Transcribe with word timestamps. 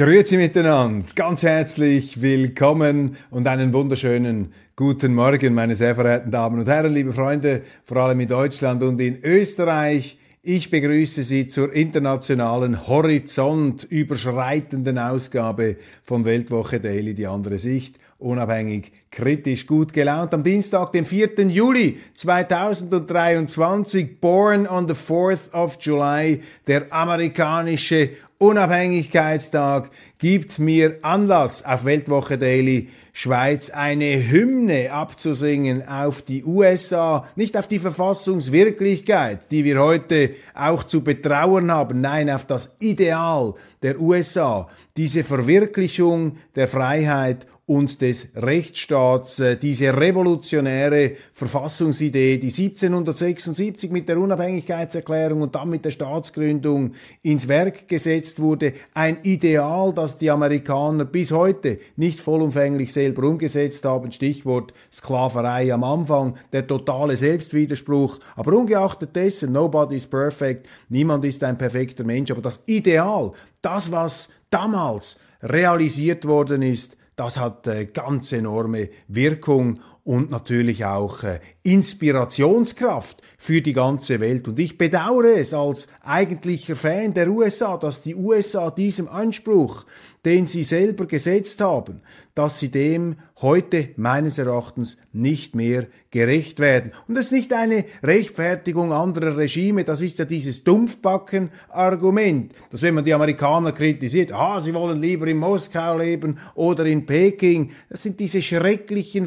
Grüezi 0.00 0.38
miteinander, 0.38 1.04
ganz 1.14 1.42
herzlich 1.42 2.22
willkommen 2.22 3.18
und 3.28 3.46
einen 3.46 3.74
wunderschönen 3.74 4.54
guten 4.74 5.12
Morgen, 5.12 5.52
meine 5.52 5.76
sehr 5.76 5.94
verehrten 5.94 6.30
Damen 6.30 6.58
und 6.58 6.66
Herren, 6.66 6.94
liebe 6.94 7.12
Freunde, 7.12 7.60
vor 7.84 7.98
allem 7.98 8.20
in 8.20 8.28
Deutschland 8.28 8.82
und 8.82 8.98
in 8.98 9.22
Österreich. 9.22 10.16
Ich 10.40 10.70
begrüße 10.70 11.22
Sie 11.22 11.48
zur 11.48 11.74
internationalen 11.74 12.88
Horizont 12.88 13.84
überschreitenden 13.84 14.96
Ausgabe 14.96 15.76
von 16.02 16.24
Weltwoche 16.24 16.80
Daily, 16.80 17.12
die 17.12 17.26
andere 17.26 17.58
Sicht, 17.58 17.96
unabhängig, 18.18 18.92
kritisch, 19.10 19.66
gut 19.66 19.92
gelaunt. 19.92 20.32
Am 20.32 20.42
Dienstag, 20.42 20.92
dem 20.92 21.04
4. 21.04 21.46
Juli 21.48 21.98
2023, 22.14 24.18
born 24.18 24.66
on 24.66 24.88
the 24.88 24.94
4th 24.94 25.52
of 25.52 25.76
July, 25.78 26.40
der 26.66 26.90
amerikanische 26.90 28.12
Unabhängigkeitstag 28.42 29.90
gibt 30.16 30.58
mir 30.58 30.96
Anlass, 31.02 31.62
auf 31.62 31.84
Weltwoche 31.84 32.38
Daily 32.38 32.88
Schweiz 33.12 33.68
eine 33.68 34.30
Hymne 34.30 34.90
abzusingen 34.90 35.86
auf 35.86 36.22
die 36.22 36.42
USA, 36.42 37.28
nicht 37.36 37.54
auf 37.58 37.68
die 37.68 37.78
Verfassungswirklichkeit, 37.78 39.40
die 39.50 39.64
wir 39.64 39.78
heute 39.78 40.30
auch 40.54 40.84
zu 40.84 41.04
betrauern 41.04 41.70
haben, 41.70 42.00
nein, 42.00 42.30
auf 42.30 42.46
das 42.46 42.76
Ideal 42.78 43.52
der 43.82 44.00
USA, 44.00 44.70
diese 44.96 45.22
Verwirklichung 45.22 46.38
der 46.56 46.66
Freiheit 46.66 47.46
und 47.70 48.00
des 48.00 48.32
Rechtsstaats, 48.34 49.38
äh, 49.38 49.56
diese 49.56 49.96
revolutionäre 49.96 51.12
Verfassungsidee, 51.32 52.36
die 52.38 52.50
1776 52.50 53.92
mit 53.92 54.08
der 54.08 54.18
Unabhängigkeitserklärung 54.18 55.42
und 55.42 55.54
dann 55.54 55.70
mit 55.70 55.84
der 55.84 55.92
Staatsgründung 55.92 56.94
ins 57.22 57.46
Werk 57.46 57.86
gesetzt 57.86 58.40
wurde, 58.40 58.72
ein 58.92 59.18
Ideal, 59.22 59.92
das 59.94 60.18
die 60.18 60.32
Amerikaner 60.32 61.04
bis 61.04 61.30
heute 61.30 61.78
nicht 61.94 62.18
vollumfänglich 62.18 62.92
selber 62.92 63.28
umgesetzt 63.28 63.84
haben, 63.84 64.10
Stichwort 64.10 64.74
Sklaverei 64.90 65.72
am 65.72 65.84
Anfang, 65.84 66.34
der 66.52 66.66
totale 66.66 67.16
Selbstwiderspruch, 67.16 68.18
aber 68.34 68.52
ungeachtet 68.52 69.14
dessen, 69.14 69.52
nobody 69.52 69.94
is 69.94 70.08
perfect, 70.08 70.66
niemand 70.88 71.24
ist 71.24 71.44
ein 71.44 71.56
perfekter 71.56 72.02
Mensch, 72.02 72.32
aber 72.32 72.42
das 72.42 72.64
Ideal, 72.66 73.30
das, 73.62 73.92
was 73.92 74.28
damals 74.50 75.20
realisiert 75.40 76.26
worden 76.26 76.62
ist, 76.62 76.96
das 77.20 77.38
hat 77.38 77.66
äh, 77.66 77.84
ganz 77.84 78.32
enorme 78.32 78.88
Wirkung 79.06 79.80
und 80.04 80.30
natürlich 80.30 80.84
auch 80.84 81.22
äh, 81.22 81.40
Inspirationskraft 81.62 83.22
für 83.38 83.62
die 83.62 83.72
ganze 83.72 84.20
Welt. 84.20 84.48
Und 84.48 84.58
ich 84.58 84.78
bedauere 84.78 85.38
es 85.38 85.54
als 85.54 85.88
eigentlicher 86.02 86.76
Fan 86.76 87.14
der 87.14 87.28
USA, 87.28 87.76
dass 87.76 88.02
die 88.02 88.14
USA 88.14 88.70
diesem 88.70 89.08
Anspruch, 89.08 89.84
den 90.24 90.46
sie 90.46 90.64
selber 90.64 91.06
gesetzt 91.06 91.60
haben, 91.60 92.02
dass 92.34 92.58
sie 92.58 92.70
dem 92.70 93.16
heute 93.42 93.90
meines 93.96 94.38
Erachtens 94.38 94.98
nicht 95.12 95.54
mehr 95.54 95.86
gerecht 96.10 96.60
werden. 96.60 96.92
Und 97.08 97.16
das 97.16 97.26
ist 97.26 97.32
nicht 97.32 97.52
eine 97.52 97.84
Rechtfertigung 98.02 98.92
anderer 98.92 99.36
Regime, 99.36 99.84
das 99.84 100.00
ist 100.00 100.18
ja 100.18 100.24
dieses 100.24 100.64
Dumpfbacken-Argument, 100.64 102.52
dass 102.70 102.82
wenn 102.82 102.94
man 102.94 103.04
die 103.04 103.14
Amerikaner 103.14 103.72
kritisiert, 103.72 104.32
ah, 104.32 104.60
sie 104.60 104.74
wollen 104.74 105.00
lieber 105.00 105.26
in 105.26 105.38
Moskau 105.38 105.98
leben 105.98 106.38
oder 106.54 106.84
in 106.84 107.06
Peking, 107.06 107.72
das 107.88 108.02
sind 108.02 108.20
diese 108.20 108.42
schrecklichen 108.42 109.26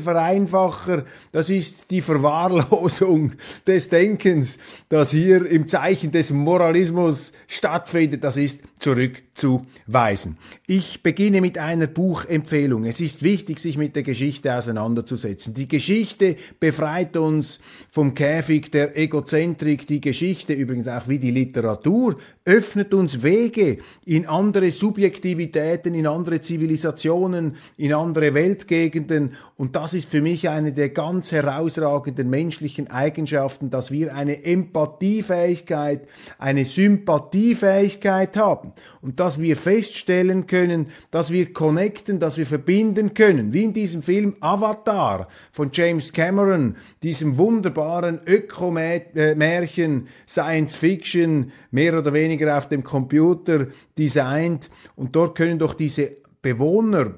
Vereinfacher, 0.63 1.05
das 1.31 1.49
ist 1.49 1.91
die 1.91 2.01
Verwahrlosung 2.01 3.33
des 3.67 3.89
Denkens, 3.89 4.59
das 4.89 5.11
hier 5.11 5.45
im 5.45 5.67
Zeichen 5.67 6.11
des 6.11 6.31
Moralismus 6.31 7.33
stattfindet, 7.47 8.23
das 8.23 8.37
ist 8.37 8.61
zurückzuweisen. 8.79 10.37
Ich 10.67 11.03
beginne 11.03 11.41
mit 11.41 11.57
einer 11.57 11.87
Buchempfehlung. 11.87 12.85
Es 12.85 12.99
ist 12.99 13.23
wichtig, 13.23 13.59
sich 13.59 13.77
mit 13.77 13.95
der 13.95 14.03
Geschichte 14.03 14.53
auseinanderzusetzen. 14.55 15.53
Die 15.53 15.67
Geschichte 15.67 16.35
befreit 16.59 17.15
uns 17.17 17.59
vom 17.91 18.13
Käfig 18.13 18.71
der 18.71 18.97
Egozentrik. 18.97 19.87
Die 19.87 20.01
Geschichte, 20.01 20.53
übrigens 20.53 20.87
auch 20.87 21.07
wie 21.07 21.19
die 21.19 21.31
Literatur, 21.31 22.17
öffnet 22.45 22.93
uns 22.93 23.23
Wege 23.23 23.77
in 24.05 24.27
andere 24.27 24.69
Subjektivitäten, 24.71 25.95
in 25.95 26.07
andere 26.07 26.41
Zivilisationen, 26.41 27.55
in 27.77 27.93
andere 27.93 28.33
Weltgegenden. 28.33 29.33
Und 29.55 29.77
das 29.77 29.93
ist 29.93 30.09
für 30.09 30.21
mich 30.21 30.49
eine 30.53 30.71
der 30.71 30.89
ganz 30.89 31.31
herausragenden 31.31 32.29
menschlichen 32.29 32.89
Eigenschaften, 32.89 33.69
dass 33.69 33.91
wir 33.91 34.15
eine 34.15 34.45
Empathiefähigkeit, 34.45 36.07
eine 36.37 36.63
Sympathiefähigkeit 36.63 38.37
haben 38.37 38.73
und 39.01 39.19
dass 39.19 39.41
wir 39.41 39.57
feststellen 39.57 40.47
können, 40.47 40.87
dass 41.11 41.31
wir 41.31 41.51
connecten, 41.51 42.19
dass 42.19 42.37
wir 42.37 42.45
verbinden 42.45 43.13
können, 43.13 43.51
wie 43.51 43.63
in 43.63 43.73
diesem 43.73 44.01
Film 44.01 44.35
Avatar 44.39 45.27
von 45.51 45.71
James 45.73 46.13
Cameron, 46.13 46.77
diesem 47.01 47.37
wunderbaren 47.37 48.21
Ökomärchen, 48.25 50.07
Science 50.27 50.75
Fiction, 50.75 51.51
mehr 51.71 51.97
oder 51.97 52.13
weniger 52.13 52.57
auf 52.57 52.69
dem 52.69 52.83
Computer 52.83 53.67
designt. 53.97 54.69
Und 54.95 55.15
dort 55.15 55.35
können 55.35 55.59
doch 55.59 55.73
diese 55.73 56.11
Bewohner 56.41 57.15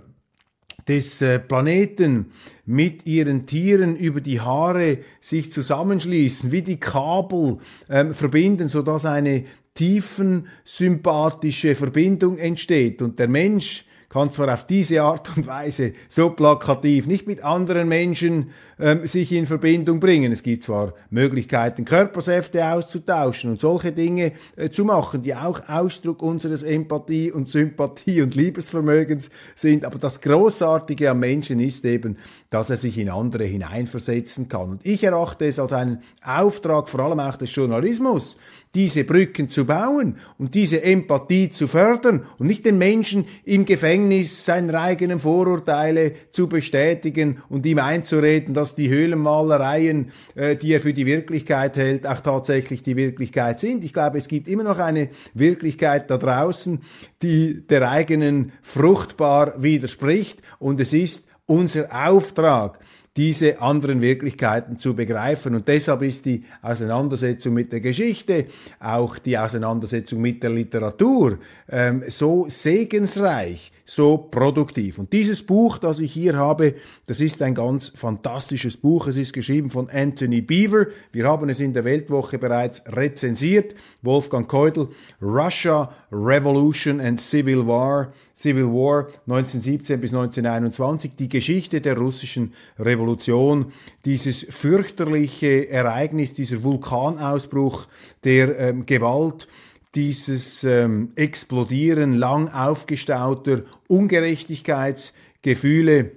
des 0.88 1.22
äh, 1.22 1.40
Planeten 1.40 2.31
mit 2.66 3.06
ihren 3.06 3.46
Tieren 3.46 3.96
über 3.96 4.22
die 4.22 4.42
Haare 4.42 5.00
sich 5.22 5.52
zusammenschließen, 5.52 6.52
wie 6.52 6.62
die 6.62 6.80
Kabel 6.80 7.59
ähm, 7.90 8.14
verbinden, 8.14 8.70
so 8.70 8.81
dass 8.81 9.06
eine 9.06 9.46
tiefen 9.76 10.48
sympathische 10.64 11.75
Verbindung 11.75 12.38
entsteht. 12.38 13.02
Und 13.02 13.20
der 13.20 13.28
Mensch 13.28 13.86
kann 14.16 14.31
zwar 14.31 14.53
auf 14.53 14.66
diese 14.66 15.02
Art 15.02 15.36
und 15.36 15.46
Weise 15.46 15.92
so 16.08 16.30
plakativ 16.30 17.06
nicht 17.06 17.28
mit 17.28 17.44
anderen 17.44 17.90
Menschen 17.90 18.52
ähm, 18.80 19.06
sich 19.06 19.34
in 19.34 19.46
Verbindung 19.46 20.00
bringen. 20.00 20.31
Es 20.31 20.42
gibt 20.42 20.64
zwar 20.64 20.94
Möglichkeiten, 21.09 21.84
Körpersäfte 21.84 22.66
auszutauschen 22.66 23.52
und 23.52 23.59
solche 23.59 23.92
Dinge 23.92 24.31
äh, 24.56 24.70
zu 24.70 24.86
machen, 24.86 25.22
die 25.22 25.36
auch 25.36 25.68
Ausdruck 25.68 26.22
unseres 26.22 26.64
Empathie 26.64 27.30
und 27.30 27.50
Sympathie 27.50 28.22
und 28.22 28.36
Liebesvermögens 28.36 29.31
sind, 29.54 29.84
aber 29.84 30.00
das 30.00 30.22
Großartige 30.22 31.09
am 31.09 31.20
Menschen 31.20 31.59
ist 31.59 31.84
eben, 31.84 32.16
dass 32.50 32.70
er 32.70 32.78
sich 32.78 32.98
in 32.98 33.09
andere 33.09 33.44
hineinversetzen 33.44 34.48
kann. 34.48 34.70
Und 34.70 34.86
ich 34.86 35.04
erachte 35.04 35.46
es 35.46 35.59
als 35.59 35.74
einen 35.74 36.02
Auftrag, 36.24 36.88
vor 36.88 37.02
allem 37.02 37.20
auch 37.20 37.36
des 37.36 37.54
Journalismus, 37.54 38.38
diese 38.75 39.06
Brücken 39.06 39.50
zu 39.50 39.66
bauen 39.66 40.18
und 40.38 40.53
diese 40.53 40.84
Empathie 40.84 41.50
zu 41.50 41.68
fördern 41.68 42.25
und 42.38 42.47
nicht 42.47 42.66
den 42.66 42.78
Menschen 42.78 43.25
im 43.46 43.66
Gefängnis 43.66 44.46
seine 44.46 44.80
eigenen 44.80 45.19
Vorurteile 45.19 46.12
zu 46.31 46.47
bestätigen 46.47 47.41
und 47.50 47.66
ihm 47.66 47.80
einzureden, 47.80 48.53
dass 48.53 48.75
die 48.75 48.89
Höhlenmalereien, 48.89 50.12
äh, 50.36 50.56
die 50.56 50.74
er 50.74 50.81
für 50.81 50.94
die 50.94 51.06
Wirklichkeit 51.06 51.77
hält, 51.77 52.06
auch 52.06 52.19
tatsächlich 52.19 52.83
die 52.83 52.98
Wirklichkeit 52.98 53.60
sind. 53.60 53.83
Ich 53.83 53.94
glaube, 53.94 54.18
es 54.18 54.27
gibt 54.27 54.48
immer 54.48 54.63
noch 54.63 54.80
eine 54.80 55.10
Wirklichkeit 55.33 56.12
da 56.12 56.18
draußen, 56.18 56.81
die 57.22 57.66
der 57.68 57.89
eigenen 57.89 58.51
fruchtbar 58.62 59.62
widerspricht 59.63 60.42
und 60.60 60.80
es 60.81 60.94
ist 60.94 61.25
unser 61.45 61.88
Auftrag, 62.07 62.80
diese 63.17 63.62
anderen 63.62 64.01
Wirklichkeiten 64.01 64.77
zu 64.77 64.95
begreifen. 64.95 65.56
Und 65.56 65.67
deshalb 65.67 66.01
ist 66.01 66.25
die 66.25 66.44
Auseinandersetzung 66.62 67.53
mit 67.53 67.71
der 67.71 67.79
Geschichte, 67.79 68.47
auch 68.79 69.17
die 69.17 69.38
Auseinandersetzung 69.38 70.21
mit 70.21 70.44
der 70.44 70.50
Literatur 70.50 71.39
ähm, 71.69 72.03
so 72.07 72.45
segensreich 72.50 73.71
so 73.86 74.18
produktiv. 74.18 74.98
Und 74.98 75.14
dieses 75.14 75.44
Buch, 75.44 75.78
das 75.78 76.00
ich 76.00 76.12
hier 76.12 76.36
habe, 76.36 76.74
das 77.06 77.22
ist 77.22 77.42
ein 77.44 77.54
ganz 77.54 77.90
fantastisches 77.90 78.78
Buch. 78.78 79.06
Es 79.08 79.16
ist 79.16 79.32
geschrieben 79.32 79.70
von 79.70 79.90
Anthony 79.90 80.42
Beaver. 80.42 80.88
Wir 81.12 81.28
haben 81.28 81.50
es 81.50 81.60
in 81.60 81.74
der 81.74 81.86
Weltwoche 81.86 82.40
bereits 82.40 82.84
rezensiert. 82.88 83.76
Wolfgang 84.02 84.48
Keudel, 84.48 84.90
Russia, 85.22 85.94
Revolution 86.12 87.00
and 87.00 87.22
Civil 87.22 87.68
War. 87.68 88.12
Civil 88.36 88.66
War 88.66 89.08
1917 89.28 90.02
bis 90.02 90.14
1921, 90.14 91.12
die 91.18 91.30
Geschichte 91.30 91.80
der 91.80 91.98
russischen 91.98 92.54
Revolution, 92.78 93.72
dieses 94.04 94.46
fürchterliche 94.50 95.70
Ereignis, 95.70 96.34
dieser 96.34 96.62
Vulkanausbruch 96.62 97.88
der 98.26 98.60
ähm, 98.60 98.86
Gewalt, 98.86 99.48
dieses 99.95 100.63
ähm, 100.63 101.12
Explodieren 101.15 102.13
lang 102.13 102.50
aufgestauter 102.50 103.63
Ungerechtigkeitsgefühle, 103.88 106.12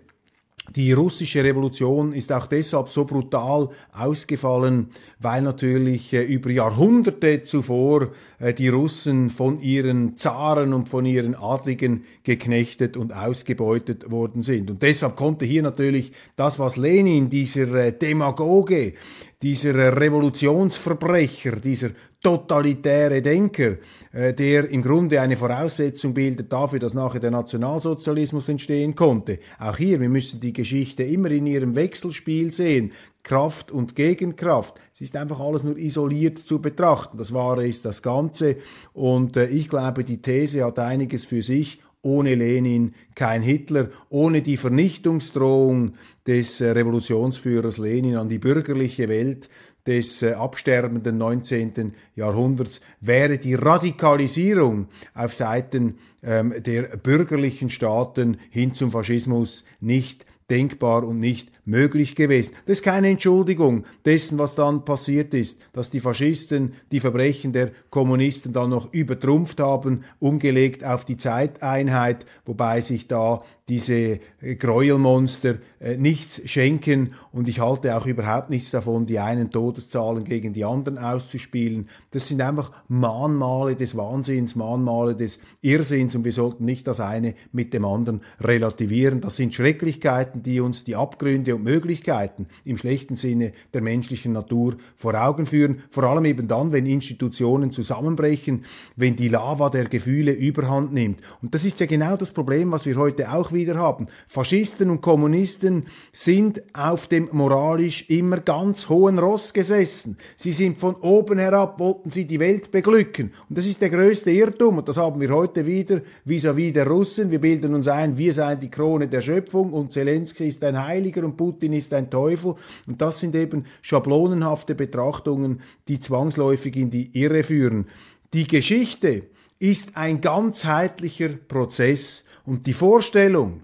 die 0.76 0.92
russische 0.92 1.42
Revolution 1.42 2.12
ist 2.12 2.30
auch 2.30 2.46
deshalb 2.46 2.88
so 2.88 3.06
brutal 3.06 3.70
ausgefallen, 3.92 4.88
weil 5.20 5.42
natürlich 5.42 6.12
äh, 6.12 6.22
über 6.22 6.50
Jahrhunderte 6.50 7.42
zuvor 7.42 8.12
äh, 8.38 8.54
die 8.54 8.68
Russen 8.68 9.30
von 9.30 9.60
ihren 9.60 10.16
Zaren 10.16 10.72
und 10.72 10.88
von 10.88 11.04
ihren 11.04 11.34
Adligen 11.34 12.04
geknechtet 12.22 12.96
und 12.96 13.12
ausgebeutet 13.12 14.10
worden 14.10 14.42
sind. 14.42 14.70
Und 14.70 14.82
deshalb 14.82 15.16
konnte 15.16 15.44
hier 15.44 15.62
natürlich 15.62 16.12
das, 16.36 16.58
was 16.58 16.76
Lenin, 16.76 17.30
dieser 17.30 17.74
äh, 17.74 17.92
Demagoge, 17.92 18.94
dieser 19.42 19.96
Revolutionsverbrecher, 20.00 21.52
dieser 21.52 21.90
totalitäre 22.20 23.22
Denker, 23.22 23.76
der 24.12 24.68
im 24.68 24.82
Grunde 24.82 25.20
eine 25.20 25.36
Voraussetzung 25.36 26.12
bildet 26.12 26.52
dafür, 26.52 26.80
dass 26.80 26.92
nachher 26.92 27.20
der 27.20 27.30
Nationalsozialismus 27.30 28.48
entstehen 28.48 28.96
konnte. 28.96 29.38
Auch 29.60 29.76
hier, 29.76 30.00
wir 30.00 30.08
müssen 30.08 30.40
die 30.40 30.52
Geschichte 30.52 31.04
immer 31.04 31.30
in 31.30 31.46
ihrem 31.46 31.76
Wechselspiel 31.76 32.52
sehen. 32.52 32.90
Kraft 33.28 33.70
und 33.70 33.94
Gegenkraft. 33.94 34.80
Es 34.94 35.02
ist 35.02 35.14
einfach 35.14 35.38
alles 35.38 35.62
nur 35.62 35.76
isoliert 35.76 36.38
zu 36.38 36.62
betrachten. 36.62 37.18
Das 37.18 37.34
Wahre 37.34 37.68
ist 37.68 37.84
das 37.84 38.00
Ganze. 38.00 38.56
Und 38.94 39.36
äh, 39.36 39.44
ich 39.44 39.68
glaube, 39.68 40.02
die 40.02 40.22
These 40.22 40.64
hat 40.64 40.78
einiges 40.78 41.26
für 41.26 41.42
sich 41.42 41.82
ohne 42.00 42.34
Lenin 42.34 42.94
kein 43.14 43.42
Hitler, 43.42 43.90
ohne 44.08 44.40
die 44.40 44.56
Vernichtungsdrohung 44.56 45.92
des 46.26 46.62
äh, 46.62 46.70
Revolutionsführers 46.70 47.76
Lenin 47.76 48.16
an 48.16 48.30
die 48.30 48.38
bürgerliche 48.38 49.10
Welt 49.10 49.50
des 49.86 50.22
äh, 50.22 50.32
absterbenden 50.32 51.18
19. 51.18 51.92
Jahrhunderts 52.14 52.80
wäre 53.02 53.36
die 53.36 53.56
Radikalisierung 53.56 54.88
auf 55.14 55.34
Seiten 55.34 55.98
ähm, 56.22 56.54
der 56.62 56.96
bürgerlichen 56.96 57.68
Staaten 57.68 58.38
hin 58.48 58.72
zum 58.72 58.90
Faschismus 58.90 59.66
nicht 59.80 60.24
denkbar 60.48 61.06
und 61.06 61.20
nicht 61.20 61.52
möglich 61.68 62.16
gewesen. 62.16 62.54
Das 62.66 62.78
ist 62.78 62.82
keine 62.82 63.08
Entschuldigung 63.08 63.84
dessen, 64.04 64.38
was 64.38 64.54
dann 64.54 64.84
passiert 64.84 65.34
ist, 65.34 65.60
dass 65.72 65.90
die 65.90 66.00
Faschisten 66.00 66.72
die 66.90 67.00
Verbrechen 67.00 67.52
der 67.52 67.70
Kommunisten 67.90 68.52
dann 68.52 68.70
noch 68.70 68.92
übertrumpft 68.92 69.60
haben, 69.60 70.04
umgelegt 70.18 70.82
auf 70.82 71.04
die 71.04 71.16
Zeiteinheit, 71.16 72.24
wobei 72.46 72.80
sich 72.80 73.06
da 73.06 73.42
diese 73.68 74.20
äh, 74.40 74.54
Gräuelmonster 74.56 75.56
äh, 75.78 75.96
nichts 75.96 76.40
schenken 76.46 77.12
und 77.32 77.48
ich 77.48 77.60
halte 77.60 77.96
auch 77.96 78.06
überhaupt 78.06 78.50
nichts 78.50 78.70
davon, 78.70 79.06
die 79.06 79.18
einen 79.18 79.50
Todeszahlen 79.50 80.24
gegen 80.24 80.52
die 80.52 80.64
anderen 80.64 80.98
auszuspielen. 80.98 81.88
Das 82.10 82.28
sind 82.28 82.40
einfach 82.40 82.72
Mahnmale 82.88 83.76
des 83.76 83.96
Wahnsinns, 83.96 84.56
Mahnmale 84.56 85.14
des 85.14 85.38
Irrsinns 85.60 86.14
und 86.14 86.24
wir 86.24 86.32
sollten 86.32 86.64
nicht 86.64 86.86
das 86.86 87.00
eine 87.00 87.34
mit 87.52 87.74
dem 87.74 87.84
anderen 87.84 88.22
relativieren. 88.40 89.20
Das 89.20 89.36
sind 89.36 89.54
Schrecklichkeiten, 89.54 90.42
die 90.42 90.60
uns 90.60 90.84
die 90.84 90.96
Abgründe 90.96 91.54
und 91.58 91.64
Möglichkeiten 91.64 92.46
im 92.64 92.78
schlechten 92.78 93.16
Sinne 93.16 93.52
der 93.74 93.82
menschlichen 93.82 94.32
Natur 94.32 94.76
vor 94.96 95.14
Augen 95.14 95.46
führen, 95.46 95.82
vor 95.90 96.04
allem 96.04 96.24
eben 96.24 96.48
dann, 96.48 96.72
wenn 96.72 96.86
Institutionen 96.86 97.72
zusammenbrechen, 97.72 98.64
wenn 98.96 99.16
die 99.16 99.28
Lava 99.28 99.70
der 99.70 99.86
Gefühle 99.86 100.32
überhand 100.32 100.92
nimmt. 100.92 101.20
Und 101.42 101.54
das 101.54 101.64
ist 101.64 101.80
ja 101.80 101.86
genau 101.86 102.16
das 102.16 102.32
Problem, 102.32 102.72
was 102.72 102.86
wir 102.86 102.96
heute 102.96 103.32
auch 103.32 103.52
wieder 103.52 103.74
haben. 103.76 104.06
Faschisten 104.26 104.90
und 104.90 105.00
Kommunisten 105.00 105.86
sind 106.12 106.62
auf 106.74 107.06
dem 107.06 107.28
moralisch 107.32 108.08
immer 108.08 108.38
ganz 108.38 108.88
hohen 108.88 109.18
Ross 109.18 109.52
gesessen. 109.52 110.16
Sie 110.36 110.52
sind 110.52 110.78
von 110.78 110.94
oben 110.96 111.38
herab, 111.38 111.80
wollten 111.80 112.10
sie 112.10 112.26
die 112.26 112.40
Welt 112.40 112.70
beglücken. 112.70 113.32
Und 113.48 113.58
das 113.58 113.66
ist 113.66 113.82
der 113.82 113.90
größte 113.90 114.30
Irrtum. 114.30 114.78
Und 114.78 114.88
das 114.88 114.96
haben 114.96 115.20
wir 115.20 115.30
heute 115.30 115.66
wieder 115.66 116.02
vis-à-vis 116.24 116.70
-vis 116.70 116.72
der 116.72 116.86
Russen. 116.86 117.30
Wir 117.30 117.40
bilden 117.40 117.74
uns 117.74 117.88
ein, 117.88 118.16
wir 118.16 118.32
seien 118.32 118.60
die 118.60 118.70
Krone 118.70 119.08
der 119.08 119.22
Schöpfung 119.22 119.72
und 119.72 119.92
Zelensky 119.92 120.48
ist 120.48 120.62
ein 120.62 120.82
Heiliger 120.82 121.24
und 121.24 121.36
Putin 121.36 121.47
ist 121.72 121.92
ein 121.92 122.10
Teufel. 122.10 122.54
Und 122.86 123.00
das 123.00 123.20
sind 123.20 123.34
eben 123.34 123.66
schablonenhafte 123.82 124.74
Betrachtungen, 124.74 125.60
die 125.88 126.00
zwangsläufig 126.00 126.76
in 126.76 126.90
die 126.90 127.10
Irre 127.18 127.42
führen. 127.42 127.86
Die 128.34 128.46
Geschichte 128.46 129.24
ist 129.58 129.96
ein 129.96 130.20
ganzheitlicher 130.20 131.30
Prozess. 131.30 132.24
Und 132.44 132.66
die 132.66 132.72
Vorstellung, 132.72 133.62